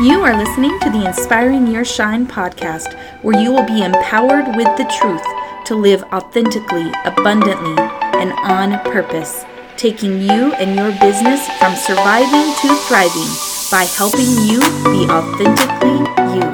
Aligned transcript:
You 0.00 0.22
are 0.22 0.34
listening 0.34 0.80
to 0.80 0.88
the 0.88 1.04
Inspiring 1.04 1.66
Your 1.66 1.84
Shine 1.84 2.26
podcast, 2.26 2.98
where 3.22 3.38
you 3.38 3.52
will 3.52 3.66
be 3.66 3.82
empowered 3.82 4.56
with 4.56 4.74
the 4.78 4.90
truth 4.98 5.22
to 5.66 5.74
live 5.74 6.02
authentically, 6.04 6.90
abundantly, 7.04 7.76
and 8.18 8.32
on 8.32 8.80
purpose, 8.90 9.44
taking 9.76 10.22
you 10.22 10.54
and 10.54 10.74
your 10.74 10.90
business 10.92 11.46
from 11.58 11.76
surviving 11.76 12.50
to 12.62 12.74
thriving 12.88 13.28
by 13.70 13.84
helping 13.84 14.30
you 14.48 14.60
be 14.90 15.04
authentically 15.12 15.98
you. 16.34 16.50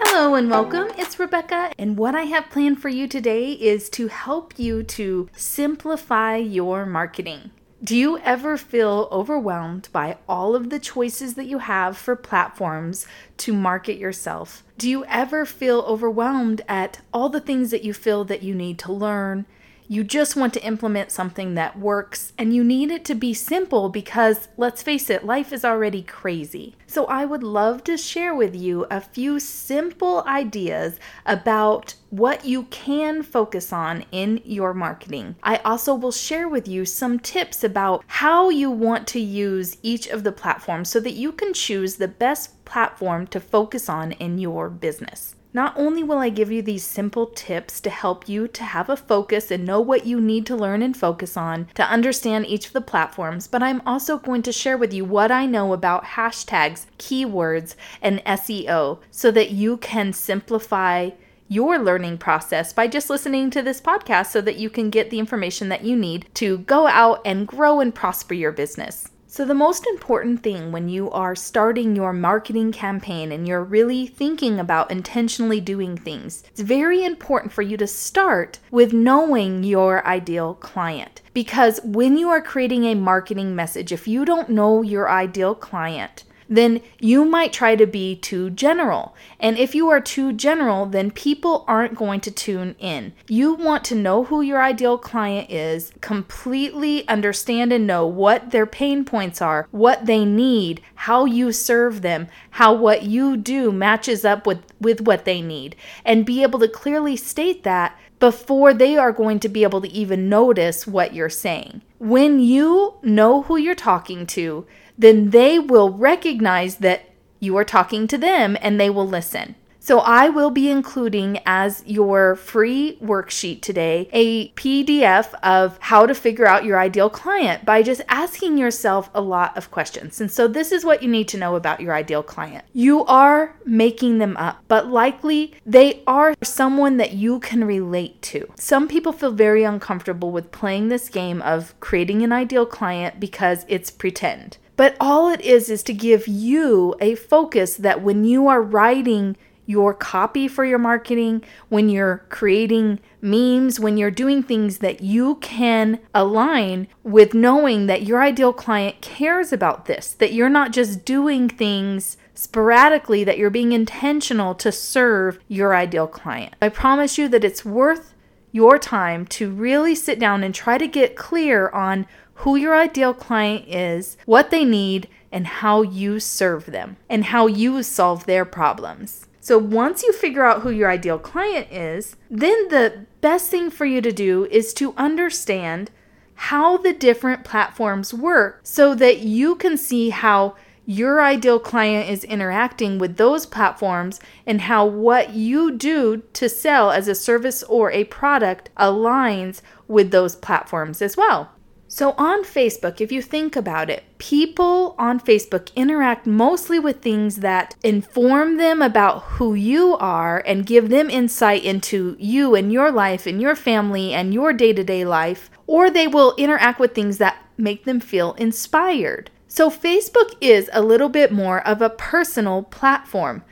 Hello 0.00 0.34
and 0.34 0.48
welcome. 0.48 0.88
It's 0.96 1.18
Rebecca, 1.18 1.72
and 1.78 1.98
what 1.98 2.14
I 2.14 2.22
have 2.22 2.48
planned 2.48 2.80
for 2.80 2.88
you 2.88 3.06
today 3.06 3.52
is 3.52 3.90
to 3.90 4.08
help 4.08 4.58
you 4.58 4.82
to 4.82 5.28
simplify 5.36 6.36
your 6.36 6.86
marketing. 6.86 7.50
Do 7.84 7.94
you 7.94 8.18
ever 8.18 8.56
feel 8.56 9.06
overwhelmed 9.12 9.90
by 9.92 10.16
all 10.26 10.56
of 10.56 10.70
the 10.70 10.78
choices 10.78 11.34
that 11.34 11.44
you 11.44 11.58
have 11.58 11.98
for 11.98 12.16
platforms 12.16 13.06
to 13.36 13.52
market 13.52 13.98
yourself? 13.98 14.64
Do 14.78 14.88
you 14.88 15.04
ever 15.04 15.44
feel 15.44 15.80
overwhelmed 15.80 16.62
at 16.68 17.02
all 17.12 17.28
the 17.28 17.40
things 17.40 17.70
that 17.72 17.84
you 17.84 17.92
feel 17.92 18.24
that 18.24 18.42
you 18.42 18.54
need 18.54 18.78
to 18.80 18.92
learn 18.92 19.44
you 19.88 20.02
just 20.02 20.36
want 20.36 20.52
to 20.54 20.64
implement 20.64 21.12
something 21.12 21.54
that 21.54 21.78
works 21.78 22.32
and 22.36 22.54
you 22.54 22.64
need 22.64 22.90
it 22.90 23.04
to 23.04 23.14
be 23.14 23.32
simple 23.32 23.88
because, 23.88 24.48
let's 24.56 24.82
face 24.82 25.08
it, 25.10 25.24
life 25.24 25.52
is 25.52 25.64
already 25.64 26.02
crazy. 26.02 26.74
So, 26.86 27.06
I 27.06 27.24
would 27.24 27.42
love 27.42 27.84
to 27.84 27.96
share 27.96 28.34
with 28.34 28.56
you 28.56 28.86
a 28.90 29.00
few 29.00 29.38
simple 29.38 30.24
ideas 30.26 30.98
about 31.24 31.94
what 32.10 32.44
you 32.44 32.64
can 32.64 33.22
focus 33.22 33.72
on 33.72 34.04
in 34.10 34.40
your 34.44 34.74
marketing. 34.74 35.36
I 35.42 35.58
also 35.58 35.94
will 35.94 36.12
share 36.12 36.48
with 36.48 36.66
you 36.66 36.84
some 36.84 37.18
tips 37.18 37.62
about 37.62 38.04
how 38.06 38.48
you 38.50 38.70
want 38.70 39.06
to 39.08 39.20
use 39.20 39.76
each 39.82 40.06
of 40.08 40.24
the 40.24 40.32
platforms 40.32 40.90
so 40.90 41.00
that 41.00 41.12
you 41.12 41.32
can 41.32 41.52
choose 41.52 41.96
the 41.96 42.08
best 42.08 42.64
platform 42.64 43.26
to 43.28 43.40
focus 43.40 43.88
on 43.88 44.12
in 44.12 44.38
your 44.38 44.68
business. 44.68 45.35
Not 45.56 45.72
only 45.78 46.02
will 46.02 46.18
I 46.18 46.28
give 46.28 46.52
you 46.52 46.60
these 46.60 46.84
simple 46.84 47.28
tips 47.28 47.80
to 47.80 47.88
help 47.88 48.28
you 48.28 48.46
to 48.46 48.62
have 48.62 48.90
a 48.90 48.94
focus 48.94 49.50
and 49.50 49.64
know 49.64 49.80
what 49.80 50.04
you 50.04 50.20
need 50.20 50.44
to 50.48 50.54
learn 50.54 50.82
and 50.82 50.94
focus 50.94 51.34
on 51.34 51.68
to 51.76 51.90
understand 51.90 52.44
each 52.44 52.66
of 52.66 52.74
the 52.74 52.82
platforms, 52.82 53.48
but 53.48 53.62
I'm 53.62 53.80
also 53.86 54.18
going 54.18 54.42
to 54.42 54.52
share 54.52 54.76
with 54.76 54.92
you 54.92 55.06
what 55.06 55.32
I 55.32 55.46
know 55.46 55.72
about 55.72 56.04
hashtags, 56.04 56.84
keywords, 56.98 57.74
and 58.02 58.22
SEO 58.26 58.98
so 59.10 59.30
that 59.30 59.50
you 59.50 59.78
can 59.78 60.12
simplify 60.12 61.12
your 61.48 61.78
learning 61.78 62.18
process 62.18 62.74
by 62.74 62.86
just 62.86 63.08
listening 63.08 63.48
to 63.48 63.62
this 63.62 63.80
podcast 63.80 64.26
so 64.26 64.42
that 64.42 64.58
you 64.58 64.68
can 64.68 64.90
get 64.90 65.08
the 65.08 65.18
information 65.18 65.70
that 65.70 65.84
you 65.84 65.96
need 65.96 66.26
to 66.34 66.58
go 66.58 66.86
out 66.86 67.22
and 67.24 67.48
grow 67.48 67.80
and 67.80 67.94
prosper 67.94 68.34
your 68.34 68.52
business. 68.52 69.08
So, 69.36 69.44
the 69.44 69.52
most 69.52 69.86
important 69.86 70.42
thing 70.42 70.72
when 70.72 70.88
you 70.88 71.10
are 71.10 71.36
starting 71.36 71.94
your 71.94 72.14
marketing 72.14 72.72
campaign 72.72 73.30
and 73.30 73.46
you're 73.46 73.62
really 73.62 74.06
thinking 74.06 74.58
about 74.58 74.90
intentionally 74.90 75.60
doing 75.60 75.98
things, 75.98 76.42
it's 76.46 76.62
very 76.62 77.04
important 77.04 77.52
for 77.52 77.60
you 77.60 77.76
to 77.76 77.86
start 77.86 78.60
with 78.70 78.94
knowing 78.94 79.62
your 79.62 80.02
ideal 80.06 80.54
client. 80.54 81.20
Because 81.34 81.80
when 81.84 82.16
you 82.16 82.30
are 82.30 82.40
creating 82.40 82.86
a 82.86 82.94
marketing 82.94 83.54
message, 83.54 83.92
if 83.92 84.08
you 84.08 84.24
don't 84.24 84.48
know 84.48 84.80
your 84.80 85.10
ideal 85.10 85.54
client, 85.54 86.24
then 86.48 86.80
you 86.98 87.24
might 87.24 87.52
try 87.52 87.76
to 87.76 87.86
be 87.86 88.16
too 88.16 88.50
general. 88.50 89.14
And 89.40 89.58
if 89.58 89.74
you 89.74 89.88
are 89.88 90.00
too 90.00 90.32
general, 90.32 90.86
then 90.86 91.10
people 91.10 91.64
aren't 91.66 91.96
going 91.96 92.20
to 92.20 92.30
tune 92.30 92.76
in. 92.78 93.12
You 93.28 93.54
want 93.54 93.84
to 93.84 93.94
know 93.94 94.24
who 94.24 94.40
your 94.42 94.62
ideal 94.62 94.98
client 94.98 95.50
is, 95.50 95.92
completely 96.00 97.06
understand 97.08 97.72
and 97.72 97.86
know 97.86 98.06
what 98.06 98.50
their 98.50 98.66
pain 98.66 99.04
points 99.04 99.42
are, 99.42 99.68
what 99.70 100.06
they 100.06 100.24
need, 100.24 100.80
how 100.94 101.24
you 101.24 101.52
serve 101.52 102.02
them, 102.02 102.28
how 102.50 102.72
what 102.74 103.02
you 103.02 103.36
do 103.36 103.72
matches 103.72 104.24
up 104.24 104.46
with, 104.46 104.62
with 104.80 105.00
what 105.00 105.24
they 105.24 105.40
need, 105.40 105.76
and 106.04 106.26
be 106.26 106.42
able 106.42 106.58
to 106.60 106.68
clearly 106.68 107.16
state 107.16 107.62
that 107.64 107.98
before 108.18 108.72
they 108.72 108.96
are 108.96 109.12
going 109.12 109.38
to 109.40 109.48
be 109.48 109.62
able 109.62 109.80
to 109.80 109.90
even 109.90 110.28
notice 110.28 110.86
what 110.86 111.14
you're 111.14 111.28
saying. 111.28 111.82
When 111.98 112.40
you 112.40 112.94
know 113.02 113.42
who 113.42 113.56
you're 113.56 113.74
talking 113.74 114.26
to, 114.28 114.66
then 114.98 115.30
they 115.30 115.58
will 115.58 115.90
recognize 115.90 116.76
that 116.76 117.10
you 117.40 117.56
are 117.56 117.64
talking 117.64 118.06
to 118.08 118.18
them 118.18 118.56
and 118.60 118.80
they 118.80 118.90
will 118.90 119.06
listen. 119.06 119.54
So, 119.86 120.00
I 120.00 120.30
will 120.30 120.50
be 120.50 120.68
including 120.68 121.38
as 121.46 121.84
your 121.86 122.34
free 122.34 122.98
worksheet 123.00 123.62
today 123.62 124.08
a 124.12 124.48
PDF 124.54 125.32
of 125.44 125.78
how 125.80 126.06
to 126.06 126.12
figure 126.12 126.44
out 126.44 126.64
your 126.64 126.80
ideal 126.80 127.08
client 127.08 127.64
by 127.64 127.84
just 127.84 128.00
asking 128.08 128.58
yourself 128.58 129.08
a 129.14 129.20
lot 129.20 129.56
of 129.56 129.70
questions. 129.70 130.20
And 130.20 130.28
so, 130.28 130.48
this 130.48 130.72
is 130.72 130.84
what 130.84 131.04
you 131.04 131.08
need 131.08 131.28
to 131.28 131.38
know 131.38 131.54
about 131.54 131.80
your 131.80 131.94
ideal 131.94 132.24
client. 132.24 132.64
You 132.72 133.04
are 133.04 133.54
making 133.64 134.18
them 134.18 134.36
up, 134.38 134.64
but 134.66 134.88
likely 134.88 135.54
they 135.64 136.02
are 136.04 136.34
someone 136.42 136.96
that 136.96 137.12
you 137.12 137.38
can 137.38 137.62
relate 137.62 138.20
to. 138.22 138.52
Some 138.56 138.88
people 138.88 139.12
feel 139.12 139.30
very 139.30 139.62
uncomfortable 139.62 140.32
with 140.32 140.50
playing 140.50 140.88
this 140.88 141.08
game 141.08 141.40
of 141.42 141.78
creating 141.78 142.22
an 142.22 142.32
ideal 142.32 142.66
client 142.66 143.20
because 143.20 143.64
it's 143.68 143.92
pretend. 143.92 144.58
But 144.76 144.94
all 145.00 145.30
it 145.30 145.40
is 145.40 145.70
is 145.70 145.82
to 145.84 145.94
give 145.94 146.28
you 146.28 146.94
a 147.00 147.14
focus 147.14 147.76
that 147.76 148.02
when 148.02 148.24
you 148.24 148.46
are 148.48 148.60
writing 148.60 149.36
your 149.66 149.92
copy 149.92 150.48
for 150.48 150.64
your 150.64 150.78
marketing, 150.78 151.44
when 151.68 151.88
you're 151.88 152.24
creating 152.28 153.00
memes, 153.20 153.80
when 153.80 153.96
you're 153.96 154.10
doing 154.10 154.42
things 154.42 154.78
that 154.78 155.02
you 155.02 155.34
can 155.36 155.98
align 156.14 156.88
with 157.02 157.34
knowing 157.34 157.86
that 157.86 158.02
your 158.02 158.22
ideal 158.22 158.52
client 158.52 159.00
cares 159.00 159.52
about 159.52 159.86
this, 159.86 160.12
that 160.14 160.32
you're 160.32 160.48
not 160.48 160.72
just 160.72 161.04
doing 161.04 161.48
things 161.48 162.16
sporadically, 162.34 163.24
that 163.24 163.38
you're 163.38 163.50
being 163.50 163.72
intentional 163.72 164.54
to 164.54 164.70
serve 164.70 165.38
your 165.48 165.74
ideal 165.74 166.06
client. 166.06 166.54
I 166.62 166.68
promise 166.68 167.18
you 167.18 167.28
that 167.28 167.44
it's 167.44 167.64
worth 167.64 168.14
your 168.52 168.78
time 168.78 169.26
to 169.26 169.50
really 169.50 169.94
sit 169.94 170.18
down 170.18 170.44
and 170.44 170.54
try 170.54 170.78
to 170.78 170.86
get 170.86 171.16
clear 171.16 171.68
on 171.70 172.06
who 172.40 172.56
your 172.56 172.76
ideal 172.76 173.14
client 173.14 173.66
is, 173.66 174.16
what 174.26 174.50
they 174.50 174.64
need, 174.64 175.08
and 175.32 175.46
how 175.46 175.82
you 175.82 176.20
serve 176.20 176.66
them, 176.66 176.96
and 177.08 177.24
how 177.24 177.46
you 177.46 177.82
solve 177.82 178.26
their 178.26 178.44
problems. 178.44 179.25
So 179.46 179.58
once 179.58 180.02
you 180.02 180.12
figure 180.12 180.44
out 180.44 180.62
who 180.62 180.70
your 180.70 180.90
ideal 180.90 181.20
client 181.20 181.70
is, 181.70 182.16
then 182.28 182.66
the 182.66 183.06
best 183.20 183.48
thing 183.48 183.70
for 183.70 183.84
you 183.84 184.00
to 184.00 184.10
do 184.10 184.46
is 184.46 184.74
to 184.74 184.92
understand 184.96 185.92
how 186.34 186.78
the 186.78 186.92
different 186.92 187.44
platforms 187.44 188.12
work 188.12 188.58
so 188.64 188.92
that 188.96 189.18
you 189.18 189.54
can 189.54 189.76
see 189.76 190.10
how 190.10 190.56
your 190.84 191.22
ideal 191.22 191.60
client 191.60 192.10
is 192.10 192.24
interacting 192.24 192.98
with 192.98 193.18
those 193.18 193.46
platforms 193.46 194.18
and 194.48 194.62
how 194.62 194.84
what 194.84 195.34
you 195.34 195.70
do 195.70 196.24
to 196.32 196.48
sell 196.48 196.90
as 196.90 197.06
a 197.06 197.14
service 197.14 197.62
or 197.68 197.92
a 197.92 198.02
product 198.02 198.70
aligns 198.76 199.62
with 199.86 200.10
those 200.10 200.34
platforms 200.34 201.00
as 201.00 201.16
well. 201.16 201.52
So, 201.96 202.10
on 202.18 202.44
Facebook, 202.44 203.00
if 203.00 203.10
you 203.10 203.22
think 203.22 203.56
about 203.56 203.88
it, 203.88 204.04
people 204.18 204.94
on 204.98 205.18
Facebook 205.18 205.74
interact 205.74 206.26
mostly 206.26 206.78
with 206.78 207.00
things 207.00 207.36
that 207.36 207.74
inform 207.82 208.58
them 208.58 208.82
about 208.82 209.22
who 209.22 209.54
you 209.54 209.96
are 209.96 210.42
and 210.46 210.66
give 210.66 210.90
them 210.90 211.08
insight 211.08 211.64
into 211.64 212.14
you 212.18 212.54
and 212.54 212.70
your 212.70 212.92
life 212.92 213.24
and 213.24 213.40
your 213.40 213.56
family 213.56 214.12
and 214.12 214.34
your 214.34 214.52
day 214.52 214.74
to 214.74 214.84
day 214.84 215.06
life, 215.06 215.50
or 215.66 215.88
they 215.88 216.06
will 216.06 216.34
interact 216.36 216.78
with 216.78 216.94
things 216.94 217.16
that 217.16 217.42
make 217.56 217.86
them 217.86 218.00
feel 218.00 218.34
inspired. 218.34 219.30
So, 219.48 219.70
Facebook 219.70 220.34
is 220.38 220.68
a 220.74 220.82
little 220.82 221.08
bit 221.08 221.32
more 221.32 221.66
of 221.66 221.80
a 221.80 221.88
personal 221.88 222.64
platform. 222.64 223.42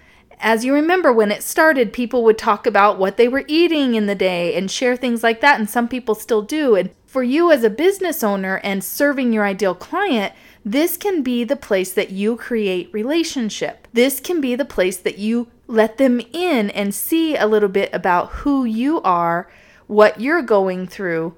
As 0.41 0.65
you 0.65 0.75
remember, 0.75 1.13
when 1.13 1.31
it 1.31 1.43
started, 1.43 1.93
people 1.93 2.25
would 2.25 2.39
talk 2.39 2.67
about 2.67 2.99
what 2.99 3.17
they 3.17 3.29
were 3.29 3.45
eating 3.47 3.95
in 3.95 4.07
the 4.07 4.15
day 4.15 4.55
and 4.55 4.71
share 4.71 4.97
things 4.97 5.23
like 5.23 5.41
that, 5.41 5.59
and 5.59 5.69
some 5.69 5.89
people 5.89 6.15
still 6.15 6.43
do. 6.43 6.75
And 6.75 6.91
for 7.07 7.23
you 7.23 7.51
as 7.51 7.65
a 7.65 7.71
business 7.71 8.23
owner 8.25 8.61
and 8.65 8.83
serving 8.83 9.33
your 9.33 9.45
ideal 9.45 9.75
client, 9.75 10.35
this 10.65 10.97
can 10.97 11.23
be 11.23 11.45
the 11.45 11.57
place 11.57 11.93
that 11.93 12.11
you 12.11 12.37
create 12.37 12.93
relationship. 12.93 13.87
This 13.93 14.19
can 14.21 14.41
be 14.41 14.57
the 14.57 14.65
place 14.65 14.97
that 14.97 15.19
you 15.19 15.49
let 15.67 15.99
them 15.99 16.21
in 16.33 16.71
and 16.71 16.95
see 16.95 17.37
a 17.37 17.47
little 17.47 17.69
bit 17.69 17.91
about 17.93 18.31
who 18.31 18.65
you 18.65 19.01
are, 19.03 19.51
what 19.87 20.21
you're 20.21 20.43
going 20.43 20.87
through. 20.87 21.35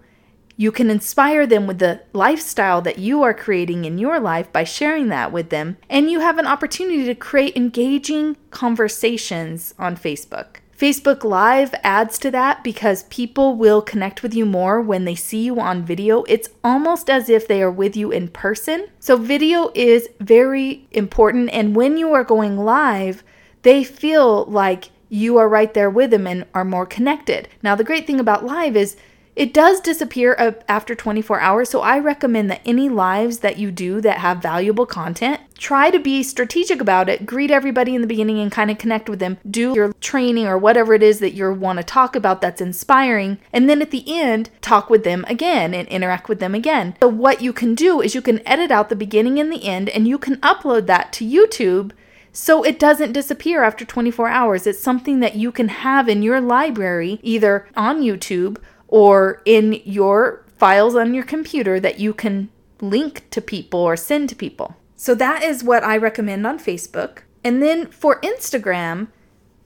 You 0.58 0.72
can 0.72 0.88
inspire 0.88 1.46
them 1.46 1.66
with 1.66 1.80
the 1.80 2.00
lifestyle 2.14 2.80
that 2.82 2.98
you 2.98 3.22
are 3.22 3.34
creating 3.34 3.84
in 3.84 3.98
your 3.98 4.18
life 4.18 4.50
by 4.52 4.64
sharing 4.64 5.08
that 5.08 5.30
with 5.30 5.50
them. 5.50 5.76
And 5.90 6.10
you 6.10 6.20
have 6.20 6.38
an 6.38 6.46
opportunity 6.46 7.04
to 7.04 7.14
create 7.14 7.56
engaging 7.56 8.36
conversations 8.50 9.74
on 9.78 9.96
Facebook. 9.96 10.56
Facebook 10.76 11.24
Live 11.24 11.74
adds 11.82 12.18
to 12.18 12.30
that 12.30 12.62
because 12.62 13.04
people 13.04 13.54
will 13.54 13.80
connect 13.80 14.22
with 14.22 14.34
you 14.34 14.44
more 14.44 14.80
when 14.80 15.06
they 15.06 15.14
see 15.14 15.44
you 15.44 15.58
on 15.58 15.84
video. 15.84 16.22
It's 16.24 16.50
almost 16.62 17.08
as 17.08 17.30
if 17.30 17.48
they 17.48 17.62
are 17.62 17.70
with 17.70 17.96
you 17.96 18.10
in 18.10 18.28
person. 18.28 18.88
So, 19.00 19.16
video 19.16 19.70
is 19.74 20.08
very 20.20 20.86
important. 20.90 21.48
And 21.50 21.74
when 21.74 21.96
you 21.96 22.12
are 22.12 22.24
going 22.24 22.58
live, 22.58 23.22
they 23.62 23.84
feel 23.84 24.44
like 24.44 24.90
you 25.08 25.38
are 25.38 25.48
right 25.48 25.72
there 25.72 25.88
with 25.88 26.10
them 26.10 26.26
and 26.26 26.44
are 26.52 26.64
more 26.64 26.84
connected. 26.84 27.48
Now, 27.62 27.74
the 27.74 27.84
great 27.84 28.06
thing 28.06 28.20
about 28.20 28.44
live 28.44 28.76
is 28.76 28.96
It 29.36 29.52
does 29.52 29.80
disappear 29.80 30.34
after 30.66 30.94
24 30.94 31.40
hours, 31.40 31.68
so 31.68 31.82
I 31.82 31.98
recommend 31.98 32.50
that 32.50 32.62
any 32.64 32.88
lives 32.88 33.40
that 33.40 33.58
you 33.58 33.70
do 33.70 34.00
that 34.00 34.20
have 34.20 34.38
valuable 34.38 34.86
content, 34.86 35.42
try 35.58 35.90
to 35.90 35.98
be 35.98 36.22
strategic 36.22 36.80
about 36.80 37.10
it. 37.10 37.26
Greet 37.26 37.50
everybody 37.50 37.94
in 37.94 38.00
the 38.00 38.06
beginning 38.06 38.38
and 38.40 38.50
kind 38.50 38.70
of 38.70 38.78
connect 38.78 39.10
with 39.10 39.18
them. 39.18 39.36
Do 39.48 39.74
your 39.74 39.92
training 40.00 40.46
or 40.46 40.56
whatever 40.56 40.94
it 40.94 41.02
is 41.02 41.18
that 41.18 41.34
you 41.34 41.52
want 41.52 41.78
to 41.78 41.84
talk 41.84 42.16
about 42.16 42.40
that's 42.40 42.62
inspiring. 42.62 43.36
And 43.52 43.68
then 43.68 43.82
at 43.82 43.90
the 43.90 44.04
end, 44.10 44.48
talk 44.62 44.88
with 44.88 45.04
them 45.04 45.22
again 45.28 45.74
and 45.74 45.86
interact 45.88 46.30
with 46.30 46.40
them 46.40 46.54
again. 46.54 46.96
So, 47.02 47.08
what 47.08 47.42
you 47.42 47.52
can 47.52 47.74
do 47.74 48.00
is 48.00 48.14
you 48.14 48.22
can 48.22 48.46
edit 48.48 48.70
out 48.70 48.88
the 48.88 48.96
beginning 48.96 49.38
and 49.38 49.52
the 49.52 49.64
end 49.66 49.90
and 49.90 50.08
you 50.08 50.16
can 50.16 50.36
upload 50.36 50.86
that 50.86 51.12
to 51.12 51.26
YouTube 51.26 51.92
so 52.32 52.62
it 52.62 52.78
doesn't 52.78 53.12
disappear 53.12 53.62
after 53.62 53.84
24 53.84 54.28
hours. 54.28 54.66
It's 54.66 54.80
something 54.80 55.20
that 55.20 55.36
you 55.36 55.52
can 55.52 55.68
have 55.68 56.08
in 56.08 56.22
your 56.22 56.40
library, 56.40 57.18
either 57.22 57.66
on 57.76 58.02
YouTube 58.02 58.58
or 58.88 59.42
in 59.44 59.80
your 59.84 60.44
files 60.56 60.94
on 60.94 61.14
your 61.14 61.24
computer 61.24 61.78
that 61.80 61.98
you 61.98 62.14
can 62.14 62.48
link 62.80 63.28
to 63.30 63.40
people 63.40 63.80
or 63.80 63.96
send 63.96 64.28
to 64.28 64.34
people. 64.34 64.76
So 64.96 65.14
that 65.14 65.42
is 65.42 65.62
what 65.64 65.84
I 65.84 65.96
recommend 65.96 66.46
on 66.46 66.58
Facebook. 66.58 67.18
And 67.44 67.62
then 67.62 67.86
for 67.86 68.20
Instagram, 68.22 69.08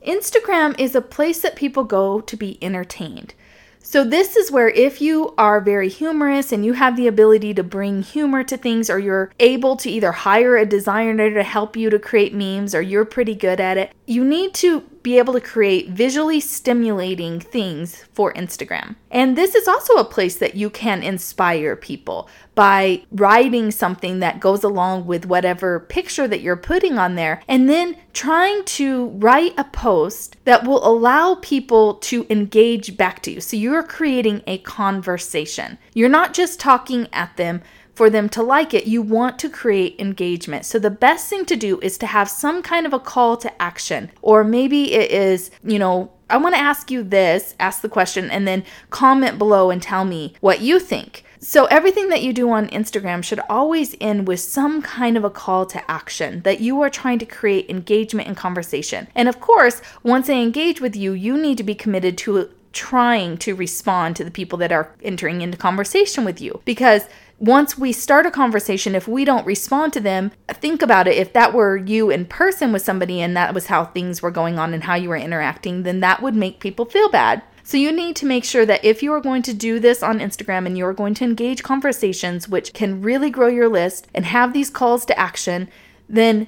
Instagram 0.06 0.78
is 0.78 0.94
a 0.94 1.00
place 1.00 1.40
that 1.40 1.56
people 1.56 1.84
go 1.84 2.20
to 2.20 2.36
be 2.36 2.58
entertained. 2.62 3.34
So, 3.82 4.04
this 4.04 4.36
is 4.36 4.52
where 4.52 4.68
if 4.68 5.00
you 5.00 5.34
are 5.38 5.60
very 5.60 5.88
humorous 5.88 6.52
and 6.52 6.66
you 6.66 6.74
have 6.74 6.96
the 6.96 7.06
ability 7.06 7.54
to 7.54 7.62
bring 7.62 8.02
humor 8.02 8.44
to 8.44 8.56
things, 8.58 8.90
or 8.90 8.98
you're 8.98 9.32
able 9.40 9.74
to 9.76 9.90
either 9.90 10.12
hire 10.12 10.56
a 10.56 10.66
designer 10.66 11.32
to 11.32 11.42
help 11.42 11.76
you 11.76 11.88
to 11.88 11.98
create 11.98 12.34
memes, 12.34 12.74
or 12.74 12.82
you're 12.82 13.06
pretty 13.06 13.34
good 13.34 13.58
at 13.58 13.78
it, 13.78 13.92
you 14.06 14.22
need 14.22 14.52
to 14.54 14.82
be 15.02 15.18
able 15.18 15.32
to 15.32 15.40
create 15.40 15.88
visually 15.88 16.40
stimulating 16.40 17.40
things 17.40 18.04
for 18.12 18.32
Instagram. 18.34 18.96
And 19.10 19.36
this 19.36 19.54
is 19.54 19.66
also 19.66 19.94
a 19.94 20.04
place 20.04 20.36
that 20.36 20.54
you 20.54 20.70
can 20.70 21.02
inspire 21.02 21.74
people 21.74 22.28
by 22.54 23.02
writing 23.10 23.70
something 23.70 24.18
that 24.18 24.40
goes 24.40 24.62
along 24.62 25.06
with 25.06 25.24
whatever 25.24 25.80
picture 25.80 26.28
that 26.28 26.42
you're 26.42 26.56
putting 26.56 26.98
on 26.98 27.14
there, 27.14 27.42
and 27.48 27.70
then 27.70 27.96
trying 28.12 28.62
to 28.64 29.06
write 29.10 29.54
a 29.56 29.64
post 29.64 30.36
that 30.44 30.64
will 30.64 30.86
allow 30.86 31.36
people 31.36 31.94
to 31.94 32.26
engage 32.28 32.96
back 32.96 33.22
to 33.22 33.30
you. 33.30 33.40
So 33.40 33.56
you're 33.56 33.82
creating 33.82 34.42
a 34.46 34.58
conversation. 34.58 35.78
You're 35.94 36.10
not 36.10 36.34
just 36.34 36.60
talking 36.60 37.08
at 37.12 37.36
them 37.36 37.62
for 38.00 38.08
them 38.08 38.30
to 38.30 38.42
like 38.42 38.72
it, 38.72 38.86
you 38.86 39.02
want 39.02 39.38
to 39.38 39.50
create 39.50 40.00
engagement. 40.00 40.64
So 40.64 40.78
the 40.78 40.88
best 40.88 41.28
thing 41.28 41.44
to 41.44 41.54
do 41.54 41.78
is 41.80 41.98
to 41.98 42.06
have 42.06 42.30
some 42.30 42.62
kind 42.62 42.86
of 42.86 42.94
a 42.94 42.98
call 42.98 43.36
to 43.36 43.60
action, 43.60 44.10
or 44.22 44.42
maybe 44.42 44.94
it 44.94 45.10
is, 45.10 45.50
you 45.62 45.78
know, 45.78 46.10
I 46.30 46.38
want 46.38 46.54
to 46.54 46.60
ask 46.62 46.90
you 46.90 47.02
this, 47.02 47.54
ask 47.60 47.82
the 47.82 47.90
question, 47.90 48.30
and 48.30 48.48
then 48.48 48.64
comment 48.88 49.36
below 49.36 49.68
and 49.68 49.82
tell 49.82 50.06
me 50.06 50.32
what 50.40 50.62
you 50.62 50.80
think. 50.80 51.24
So, 51.40 51.66
everything 51.66 52.08
that 52.08 52.22
you 52.22 52.32
do 52.32 52.50
on 52.50 52.68
Instagram 52.68 53.22
should 53.22 53.40
always 53.50 53.94
end 54.00 54.26
with 54.26 54.40
some 54.40 54.80
kind 54.80 55.18
of 55.18 55.24
a 55.24 55.30
call 55.30 55.66
to 55.66 55.90
action 55.90 56.40
that 56.42 56.60
you 56.60 56.80
are 56.80 56.88
trying 56.88 57.18
to 57.18 57.26
create 57.26 57.68
engagement 57.68 58.28
and 58.28 58.36
conversation. 58.36 59.08
And 59.14 59.28
of 59.28 59.40
course, 59.40 59.82
once 60.02 60.28
they 60.28 60.40
engage 60.40 60.80
with 60.80 60.96
you, 60.96 61.12
you 61.12 61.36
need 61.36 61.58
to 61.58 61.64
be 61.64 61.74
committed 61.74 62.16
to 62.18 62.48
trying 62.72 63.36
to 63.38 63.54
respond 63.54 64.16
to 64.16 64.24
the 64.24 64.30
people 64.30 64.58
that 64.58 64.72
are 64.72 64.94
entering 65.02 65.42
into 65.42 65.58
conversation 65.58 66.24
with 66.24 66.40
you 66.40 66.60
because 66.64 67.02
once 67.40 67.78
we 67.78 67.90
start 67.90 68.26
a 68.26 68.30
conversation, 68.30 68.94
if 68.94 69.08
we 69.08 69.24
don't 69.24 69.46
respond 69.46 69.94
to 69.94 70.00
them, 70.00 70.30
think 70.50 70.82
about 70.82 71.08
it. 71.08 71.16
If 71.16 71.32
that 71.32 71.54
were 71.54 71.76
you 71.76 72.10
in 72.10 72.26
person 72.26 72.70
with 72.70 72.82
somebody 72.82 73.22
and 73.22 73.34
that 73.34 73.54
was 73.54 73.66
how 73.66 73.86
things 73.86 74.20
were 74.20 74.30
going 74.30 74.58
on 74.58 74.74
and 74.74 74.84
how 74.84 74.94
you 74.94 75.08
were 75.08 75.16
interacting, 75.16 75.82
then 75.82 76.00
that 76.00 76.20
would 76.22 76.34
make 76.34 76.60
people 76.60 76.84
feel 76.84 77.08
bad. 77.08 77.42
So 77.62 77.78
you 77.78 77.92
need 77.92 78.14
to 78.16 78.26
make 78.26 78.44
sure 78.44 78.66
that 78.66 78.84
if 78.84 79.02
you 79.02 79.12
are 79.12 79.20
going 79.20 79.42
to 79.42 79.54
do 79.54 79.80
this 79.80 80.02
on 80.02 80.18
Instagram 80.18 80.66
and 80.66 80.76
you're 80.76 80.92
going 80.92 81.14
to 81.14 81.24
engage 81.24 81.62
conversations 81.62 82.48
which 82.48 82.74
can 82.74 83.00
really 83.00 83.30
grow 83.30 83.48
your 83.48 83.68
list 83.68 84.06
and 84.14 84.26
have 84.26 84.52
these 84.52 84.68
calls 84.68 85.06
to 85.06 85.18
action, 85.18 85.68
then 86.08 86.46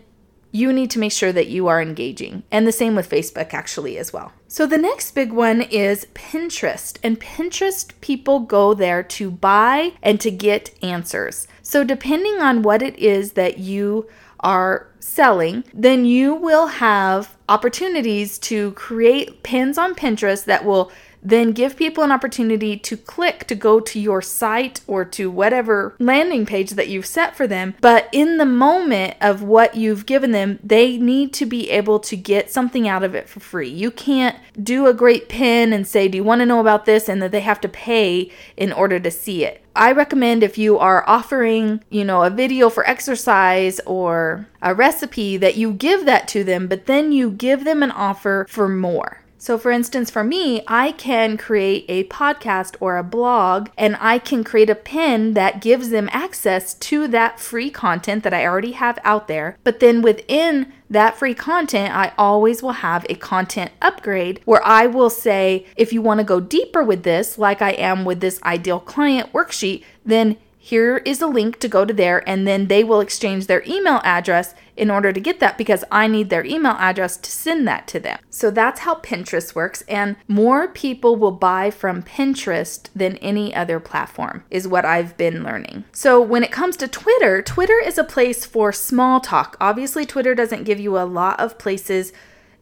you 0.52 0.72
need 0.72 0.90
to 0.90 0.98
make 0.98 1.12
sure 1.12 1.32
that 1.32 1.48
you 1.48 1.66
are 1.66 1.82
engaging. 1.82 2.44
And 2.50 2.66
the 2.66 2.72
same 2.72 2.94
with 2.94 3.10
Facebook, 3.10 3.52
actually, 3.52 3.98
as 3.98 4.12
well. 4.12 4.32
So, 4.46 4.66
the 4.66 4.78
next 4.78 5.12
big 5.12 5.32
one 5.32 5.62
is 5.62 6.06
Pinterest. 6.14 6.98
And 7.02 7.18
Pinterest, 7.18 7.92
people 8.02 8.40
go 8.40 8.74
there 8.74 9.02
to 9.02 9.30
buy 9.30 9.94
and 10.02 10.20
to 10.20 10.30
get 10.30 10.74
answers. 10.82 11.48
So, 11.62 11.82
depending 11.82 12.34
on 12.40 12.62
what 12.62 12.82
it 12.82 12.98
is 12.98 13.32
that 13.32 13.58
you 13.58 14.08
are 14.40 14.88
selling, 15.00 15.64
then 15.72 16.04
you 16.04 16.34
will 16.34 16.66
have 16.66 17.36
opportunities 17.48 18.38
to 18.38 18.72
create 18.72 19.42
pins 19.42 19.78
on 19.78 19.94
Pinterest 19.94 20.44
that 20.44 20.64
will 20.64 20.92
then 21.22 21.52
give 21.52 21.76
people 21.76 22.02
an 22.02 22.12
opportunity 22.12 22.76
to 22.76 22.96
click 22.96 23.46
to 23.46 23.54
go 23.54 23.78
to 23.78 24.00
your 24.00 24.20
site 24.20 24.80
or 24.86 25.04
to 25.04 25.30
whatever 25.30 25.94
landing 25.98 26.44
page 26.44 26.70
that 26.70 26.88
you've 26.88 27.06
set 27.06 27.36
for 27.36 27.46
them. 27.46 27.74
But 27.80 28.08
in 28.12 28.38
the 28.38 28.46
moment 28.46 29.16
of 29.20 29.42
what 29.42 29.76
you've 29.76 30.06
given 30.06 30.32
them, 30.32 30.58
they 30.64 30.96
need 30.98 31.32
to 31.34 31.46
be 31.46 31.70
able 31.70 32.00
to 32.00 32.16
get 32.16 32.50
something 32.50 32.88
out 32.88 33.04
of 33.04 33.14
it 33.14 33.28
for 33.28 33.40
free. 33.40 33.68
You 33.68 33.90
can't 33.90 34.36
do 34.60 34.86
a 34.86 34.94
great 34.94 35.28
pin 35.28 35.72
and 35.72 35.86
say, 35.86 36.08
Do 36.08 36.16
you 36.16 36.24
want 36.24 36.40
to 36.40 36.46
know 36.46 36.60
about 36.60 36.84
this? 36.84 37.08
and 37.08 37.22
that 37.22 37.30
they 37.30 37.40
have 37.40 37.60
to 37.60 37.68
pay 37.68 38.30
in 38.56 38.72
order 38.72 38.98
to 38.98 39.10
see 39.10 39.44
it. 39.44 39.62
I 39.74 39.92
recommend 39.92 40.42
if 40.42 40.58
you 40.58 40.78
are 40.78 41.08
offering, 41.08 41.82
you 41.90 42.04
know, 42.04 42.24
a 42.24 42.30
video 42.30 42.68
for 42.68 42.86
exercise 42.88 43.80
or 43.86 44.46
a 44.60 44.74
recipe 44.74 45.36
that 45.38 45.56
you 45.56 45.72
give 45.72 46.04
that 46.06 46.28
to 46.28 46.44
them, 46.44 46.66
but 46.66 46.86
then 46.86 47.12
you 47.12 47.30
give 47.30 47.64
them 47.64 47.82
an 47.82 47.90
offer 47.90 48.46
for 48.48 48.68
more. 48.68 49.21
So, 49.42 49.58
for 49.58 49.72
instance, 49.72 50.08
for 50.08 50.22
me, 50.22 50.62
I 50.68 50.92
can 50.92 51.36
create 51.36 51.84
a 51.88 52.04
podcast 52.04 52.76
or 52.78 52.96
a 52.96 53.02
blog 53.02 53.70
and 53.76 53.96
I 53.98 54.20
can 54.20 54.44
create 54.44 54.70
a 54.70 54.76
pin 54.76 55.34
that 55.34 55.60
gives 55.60 55.90
them 55.90 56.08
access 56.12 56.74
to 56.74 57.08
that 57.08 57.40
free 57.40 57.68
content 57.68 58.22
that 58.22 58.32
I 58.32 58.46
already 58.46 58.70
have 58.70 59.00
out 59.02 59.26
there. 59.26 59.58
But 59.64 59.80
then 59.80 60.00
within 60.00 60.72
that 60.88 61.16
free 61.16 61.34
content, 61.34 61.92
I 61.92 62.12
always 62.16 62.62
will 62.62 62.70
have 62.86 63.04
a 63.08 63.16
content 63.16 63.72
upgrade 63.82 64.40
where 64.44 64.64
I 64.64 64.86
will 64.86 65.10
say, 65.10 65.66
if 65.76 65.92
you 65.92 66.02
want 66.02 66.18
to 66.18 66.24
go 66.24 66.38
deeper 66.38 66.84
with 66.84 67.02
this, 67.02 67.36
like 67.36 67.60
I 67.60 67.70
am 67.70 68.04
with 68.04 68.20
this 68.20 68.40
ideal 68.44 68.78
client 68.78 69.32
worksheet, 69.32 69.82
then 70.06 70.36
here 70.64 70.98
is 70.98 71.20
a 71.20 71.26
link 71.26 71.58
to 71.58 71.66
go 71.66 71.84
to 71.84 71.92
there, 71.92 72.22
and 72.28 72.46
then 72.46 72.68
they 72.68 72.84
will 72.84 73.00
exchange 73.00 73.48
their 73.48 73.64
email 73.66 74.00
address 74.04 74.54
in 74.76 74.92
order 74.92 75.12
to 75.12 75.18
get 75.18 75.40
that 75.40 75.58
because 75.58 75.82
I 75.90 76.06
need 76.06 76.30
their 76.30 76.44
email 76.46 76.76
address 76.78 77.16
to 77.16 77.30
send 77.32 77.66
that 77.66 77.88
to 77.88 77.98
them. 77.98 78.20
So 78.30 78.48
that's 78.48 78.82
how 78.82 78.94
Pinterest 79.00 79.56
works, 79.56 79.82
and 79.88 80.14
more 80.28 80.68
people 80.68 81.16
will 81.16 81.32
buy 81.32 81.72
from 81.72 82.04
Pinterest 82.04 82.88
than 82.94 83.16
any 83.16 83.52
other 83.52 83.80
platform, 83.80 84.44
is 84.50 84.68
what 84.68 84.84
I've 84.84 85.16
been 85.16 85.42
learning. 85.42 85.82
So 85.90 86.20
when 86.20 86.44
it 86.44 86.52
comes 86.52 86.76
to 86.76 86.86
Twitter, 86.86 87.42
Twitter 87.42 87.80
is 87.84 87.98
a 87.98 88.04
place 88.04 88.46
for 88.46 88.72
small 88.72 89.18
talk. 89.18 89.56
Obviously, 89.60 90.06
Twitter 90.06 90.32
doesn't 90.32 90.62
give 90.62 90.78
you 90.78 90.96
a 90.96 91.02
lot 91.02 91.40
of 91.40 91.58
places 91.58 92.12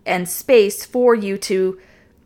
and 0.06 0.26
space 0.26 0.86
for 0.86 1.14
you 1.14 1.36
to 1.36 1.78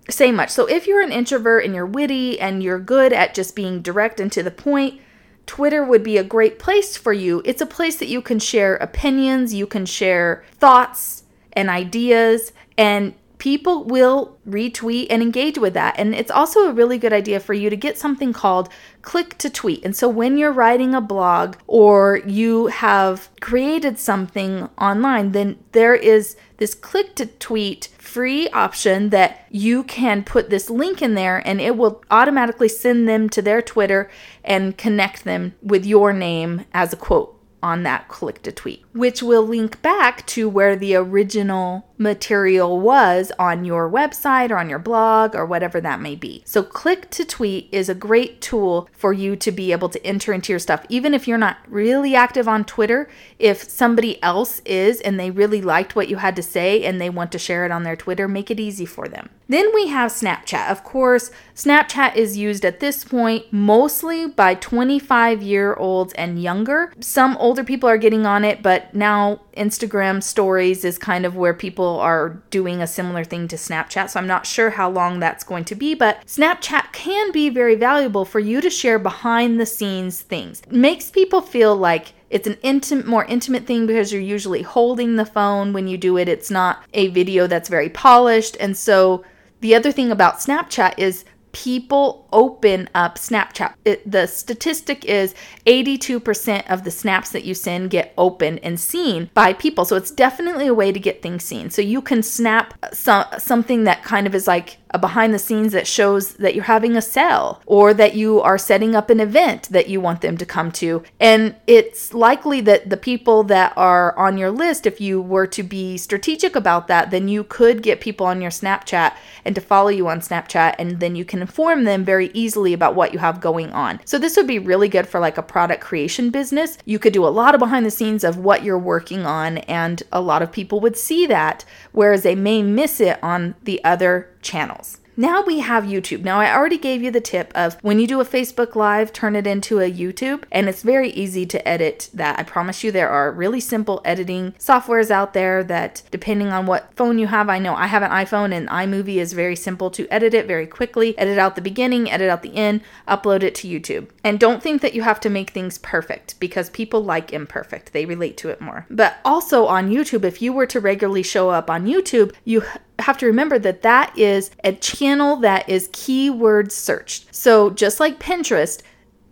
say 0.09 0.31
much. 0.31 0.51
So 0.51 0.67
if 0.67 0.87
you're 0.87 1.03
an 1.03 1.11
introvert 1.11 1.65
and 1.65 1.75
you're 1.75 1.85
witty 1.85 2.39
and 2.39 2.63
you're 2.63 2.79
good 2.79 3.13
at 3.13 3.35
just 3.35 3.57
being 3.57 3.83
direct 3.83 4.21
and 4.21 4.31
to 4.31 4.45
the 4.45 4.53
point, 4.53 5.01
Twitter 5.47 5.85
would 5.85 6.03
be 6.03 6.17
a 6.17 6.25
great 6.25 6.59
place 6.59 6.97
for 6.97 7.13
you. 7.13 7.43
It's 7.45 7.61
a 7.61 7.67
place 7.67 7.97
that 7.97 8.09
you 8.09 8.23
can 8.23 8.39
share 8.39 8.77
opinions, 8.77 9.55
you 9.55 9.67
can 9.67 9.87
share 9.87 10.45
thoughts 10.53 11.25
and 11.53 11.69
ideas, 11.69 12.53
and 12.77 13.15
people 13.45 13.85
will 13.85 14.39
retweet 14.49 15.07
and 15.11 15.21
engage 15.21 15.59
with 15.59 15.75
that. 15.75 15.95
And 15.99 16.15
it's 16.15 16.31
also 16.31 16.61
a 16.61 16.73
really 16.73 16.97
good 16.97 17.13
idea 17.13 17.39
for 17.39 17.53
you 17.53 17.69
to 17.69 17.77
get 17.77 17.99
something 17.99 18.33
called 18.33 18.71
click 19.03 19.37
to 19.37 19.51
tweet. 19.51 19.85
And 19.85 19.95
so 19.95 20.09
when 20.09 20.39
you're 20.39 20.51
writing 20.51 20.95
a 20.95 21.03
blog 21.03 21.57
or 21.67 22.23
you 22.27 22.69
have 22.69 23.29
created 23.43 23.99
something 23.99 24.71
online, 24.79 25.33
then 25.33 25.59
there 25.73 25.95
is 25.95 26.37
this 26.57 26.75
click 26.75 27.15
to 27.17 27.27
tweet 27.27 27.91
free 27.99 28.49
option 28.49 29.11
that 29.11 29.47
you 29.51 29.85
can 29.85 30.25
put 30.25 30.49
this 30.49 30.71
link 30.71 31.03
in 31.03 31.13
there 31.13 31.47
and 31.47 31.61
it 31.61 31.77
will 31.77 32.03
automatically 32.11 32.71
send 32.71 33.07
them 33.07 33.29
to 33.29 33.43
their 33.43 33.61
Twitter 33.61 34.11
and 34.43 34.79
connect 34.79 35.25
them 35.25 35.55
with 35.61 35.85
your 35.85 36.15
name 36.15 36.65
as 36.73 36.95
a 36.95 36.97
quote 36.97 37.35
on 37.65 37.83
that 37.83 38.09
click 38.09 38.43
to 38.43 38.53
tweet, 38.53 38.85
which 38.93 39.23
will 39.23 39.43
link 39.43 39.81
back 39.81 40.25
to 40.27 40.51
where 40.51 40.77
the 40.77 40.95
original 40.95 41.89
material 41.99 42.81
was 42.81 43.33
on 43.39 43.65
your 43.65 43.91
website 43.91 44.51
or 44.51 44.59
on 44.59 44.69
your 44.69 44.79
blog 44.79 45.35
or 45.35 45.47
whatever 45.47 45.81
that 45.81 46.01
may 46.01 46.15
be. 46.15 46.43
So, 46.45 46.63
click 46.63 47.11
to 47.11 47.25
tweet 47.25 47.69
is 47.73 47.89
a 47.89 47.95
great 47.95 48.41
tool 48.41 48.89
for 48.93 49.13
you 49.13 49.37
to 49.37 49.53
be 49.53 49.73
able 49.73 49.89
to 49.91 50.05
enter 50.07 50.33
into 50.33 50.53
your 50.53 50.59
stuff. 50.59 50.85
Even 50.89 51.15
if 51.15 51.29
you're 51.29 51.39
not 51.39 51.59
really 51.69 52.15
active 52.15 52.49
on 52.49 52.65
Twitter, 52.65 53.09
if 53.39 53.63
somebody 53.63 54.23
else 54.23 54.61
is 54.65 55.01
and 55.01 55.19
they 55.19 55.31
really 55.31 55.61
liked 55.61 55.95
what 55.97 56.09
you 56.09 56.17
had 56.17 56.37
to 56.37 56.43
say 56.43 56.85
and 56.85 57.01
they 57.01 57.11
want 57.11 57.33
to 57.33 57.39
share 57.39 57.65
it 57.65 57.71
on 57.71 57.83
their 57.83 57.97
Twitter, 57.97 58.29
make 58.29 58.51
it 58.51 58.61
easy 58.61 58.87
for 58.87 59.09
them. 59.09 59.29
Then 59.49 59.71
we 59.75 59.89
have 59.89 60.11
Snapchat. 60.11 60.71
Of 60.71 60.85
course, 60.85 61.31
Snapchat 61.55 62.17
is 62.17 62.37
used 62.37 62.65
at 62.65 62.81
this 62.81 63.05
point 63.05 63.53
mostly 63.53 64.27
by 64.27 64.55
25 64.55 65.43
year 65.43 65.75
olds 65.75 66.13
and 66.15 66.43
younger. 66.43 66.93
Some 67.01 67.37
older 67.37 67.63
people 67.63 67.89
are 67.89 67.99
getting 67.99 68.27
on 68.27 68.45
it, 68.45 68.63
but 68.63 68.95
now 68.95 69.41
Instagram 69.57 70.23
stories 70.23 70.85
is 70.85 70.99
kind 70.99 71.25
of 71.25 71.37
where 71.37 71.55
people 71.55 71.99
are 72.01 72.43
doing 72.51 72.81
a 72.81 72.87
similar 72.87 73.25
thing 73.25 73.49
to 73.49 73.57
Snapchat. 73.57 74.11
So 74.11 74.21
I'm 74.21 74.27
not 74.27 74.47
sure 74.47 74.71
how 74.71 74.91
long 74.91 75.21
that's 75.21 75.45
going 75.45 75.65
to 75.67 75.75
be, 75.75 75.95
but 75.95 76.25
Snapchat 76.27 76.93
can 76.93 77.33
be 77.33 77.49
very 77.49 77.75
valuable 77.75 78.25
for 78.25 78.41
you 78.41 78.61
to 78.61 78.71
share 78.71 78.99
behind 78.99 79.61
the 79.61 79.67
scenes 79.67 80.21
things. 80.21 80.61
It 80.63 80.73
makes 80.73 81.11
people 81.11 81.41
feel 81.41 81.77
like 81.77 82.13
it's 82.31 82.49
an 82.49 82.59
intimate, 82.63 83.07
more 83.07 83.25
intimate 83.27 83.67
thing 83.67 83.87
because 83.87 84.13
you're 84.13 84.21
usually 84.21 84.63
holding 84.63 85.17
the 85.17 85.27
phone 85.27 85.73
when 85.73 85.87
you 85.87 85.97
do 85.97 86.17
it. 86.17 86.29
It's 86.29 86.51
not 86.51 86.85
a 86.93 87.09
video 87.09 87.47
that's 87.47 87.69
very 87.69 87.89
polished. 87.89 88.57
And 88.59 88.77
so 88.77 89.25
the 89.61 89.75
other 89.75 89.93
thing 89.93 90.11
about 90.11 90.39
Snapchat 90.39 90.95
is 90.99 91.25
people 91.55 92.29
open 92.33 92.89
up 92.95 93.17
Snapchat. 93.17 93.75
It, 93.85 94.11
the 94.11 94.27
statistic 94.27 95.05
is 95.05 95.35
82% 95.67 96.71
of 96.71 96.85
the 96.85 96.91
snaps 96.91 97.31
that 97.31 97.45
you 97.45 97.55
send 97.55 97.91
get 97.91 98.13
opened 98.19 98.61
and 98.63 98.79
seen 98.79 99.31
by 99.33 99.55
people. 99.55 99.85
So 99.85 99.97
it's 99.97 100.11
definitely 100.11 100.67
a 100.67 100.75
way 100.75 100.93
to 100.93 101.01
get 101.01 101.23
things 101.23 101.45
seen. 101.45 101.71
So 101.71 101.81
you 101.81 102.03
can 102.03 102.23
snap 102.23 102.75
uh, 102.83 102.91
some, 102.93 103.25
something 103.39 103.85
that 103.85 104.03
kind 104.03 104.27
of 104.27 104.35
is 104.35 104.47
like 104.47 104.79
behind 105.01 105.35
the 105.35 105.39
scenes 105.39 105.73
that 105.73 105.87
shows 105.87 106.35
that 106.35 106.55
you're 106.55 106.65
having 106.65 106.97
a 106.97 107.03
sale 107.03 107.63
or 107.67 107.95
that 107.95 108.15
you 108.15 108.41
are 108.41 108.59
setting 108.59 108.95
up 108.95 109.11
an 109.11 109.21
event 109.21 109.69
that 109.71 109.89
you 109.89 110.01
want 110.01 110.21
them 110.21 110.37
to 110.37 110.47
come 110.47 110.71
to. 110.73 111.03
And 111.21 111.57
it's 111.67 112.15
likely 112.15 112.61
that 112.63 112.91
the 112.91 112.97
people 112.97 113.43
that 113.45 113.73
are 113.77 114.17
on 114.19 114.39
your 114.39 114.51
list, 114.51 114.87
if 114.87 115.01
you 115.01 115.21
were 115.21 115.47
to 115.49 115.63
be 115.63 115.97
strategic 115.97 116.55
about 116.57 116.89
that, 116.89 117.11
then 117.11 117.29
you 117.29 117.45
could 117.45 117.83
get 117.83 118.01
people 118.01 118.27
on 118.27 118.41
your 118.41 118.51
Snapchat 118.51 119.15
and 119.45 119.55
to 119.55 119.61
follow 119.61 119.89
you 119.89 120.09
on 120.09 120.21
Snapchat, 120.21 120.75
and 120.79 121.01
then 121.01 121.15
you 121.15 121.25
can 121.25 121.41
inform 121.41 121.85
them 121.85 122.05
very 122.05 122.31
easily 122.33 122.73
about 122.73 122.95
what 122.95 123.13
you 123.13 123.19
have 123.19 123.41
going 123.41 123.71
on. 123.73 124.01
So 124.05 124.19
this 124.19 124.37
would 124.37 124.47
be 124.47 124.59
really 124.59 124.89
good 124.89 125.07
for 125.07 125.21
like 125.21 125.39
a 125.39 125.43
product 125.43 125.83
creation 125.83 126.31
business. 126.31 126.79
You 126.85 126.99
could 126.99 127.13
do 127.13 127.27
a 127.27 127.29
lot 127.29 127.55
of 127.55 127.59
behind 127.59 127.85
the 127.85 127.91
scenes 127.91 128.25
of 128.25 128.39
what 128.39 128.65
you're 128.65 128.79
working 128.79 129.27
on, 129.27 129.59
and 129.59 130.03
a 130.13 130.21
lot 130.21 130.43
of 130.43 130.53
people 130.53 130.81
would 130.81 130.97
see 130.97 131.27
that, 131.27 131.65
whereas 131.93 132.23
they 132.23 132.35
may 132.35 132.63
miss 132.63 133.01
it 133.01 133.23
on 133.23 133.55
the 133.63 133.83
other 133.85 134.31
channels. 134.45 134.99
Now 135.17 135.43
we 135.43 135.61
have 135.61 135.85
YouTube. 135.85 136.25
Now, 136.25 136.41
I 136.41 136.53
already 136.53 136.77
gave 136.77 137.01
you 137.01 137.13
the 137.13 137.21
tip 137.21 137.53
of 137.55 137.77
when 137.83 138.01
you 138.01 138.07
do 138.07 138.21
a 138.21 138.25
Facebook 138.25 138.75
Live, 138.75 139.13
turn 139.13 139.37
it 139.37 139.47
into 139.47 139.79
a 139.79 139.91
YouTube, 139.91 140.43
and 140.51 140.69
it's 140.69 140.83
very 140.83 141.11
easy 141.11 141.47
to 141.47 141.69
edit 141.69 142.11
that. 142.13 142.39
I 142.39 142.43
promise 142.43 142.83
you, 142.83 142.91
there 142.91 143.09
are 143.09 143.31
really 143.31 143.61
simple 143.61 144.01
editing 144.05 144.53
softwares 144.59 145.13
out 145.13 145.33
there 145.33 145.63
that, 145.65 146.03
depending 146.11 146.49
on 146.49 146.67
what 146.67 146.93
phone 146.97 147.19
you 147.19 147.29
have, 147.29 147.49
I 147.49 147.61
know 147.61 147.75
I 147.77 147.87
have 147.87 148.03
an 148.03 148.11
iPhone 148.11 148.53
and 148.53 148.69
iMovie 148.69 149.17
is 149.17 149.35
very 149.35 149.55
simple 149.55 149.89
to 149.93 150.09
edit 150.09 150.35
it 150.35 150.49
very 150.49 150.67
quickly. 150.67 151.17
Edit 151.17 151.39
out 151.39 151.55
the 151.55 151.63
beginning, 151.63 152.11
edit 152.11 152.29
out 152.29 152.43
the 152.43 152.57
end, 152.57 152.81
upload 153.07 153.45
it 153.45 153.55
to 153.57 153.69
YouTube. 153.69 154.09
And 154.25 154.41
don't 154.41 154.63
think 154.63 154.83
that 154.83 154.95
you 154.95 155.03
have 155.03 155.21
to 155.21 155.31
make 155.31 155.51
things 155.51 155.79
perfect 155.79 156.41
because 156.41 156.71
people 156.71 157.05
like 157.05 157.33
imperfect, 157.33 157.93
they 157.93 158.05
relate 158.05 158.37
to 158.39 158.49
it 158.49 158.61
more. 158.61 158.85
But 158.91 159.19
also 159.25 159.67
on 159.67 159.91
YouTube, 159.91 160.25
if 160.25 160.43
you 160.43 160.53
were 160.53 160.67
to 160.67 160.81
regularly 160.81 161.23
show 161.23 161.51
up 161.51 161.71
on 161.71 161.87
YouTube, 161.87 162.35
you 162.45 162.65
have 163.01 163.19
to 163.19 163.27
remember 163.27 163.59
that 163.59 163.83
that 163.83 164.17
is 164.17 164.51
a 164.63 164.73
channel 165.05 165.37
that 165.37 165.69
is 165.69 165.91
keyword 165.93 166.73
searched. 166.73 167.35
So 167.35 167.69
just 167.69 168.01
like 168.01 168.19
Pinterest, 168.19 168.81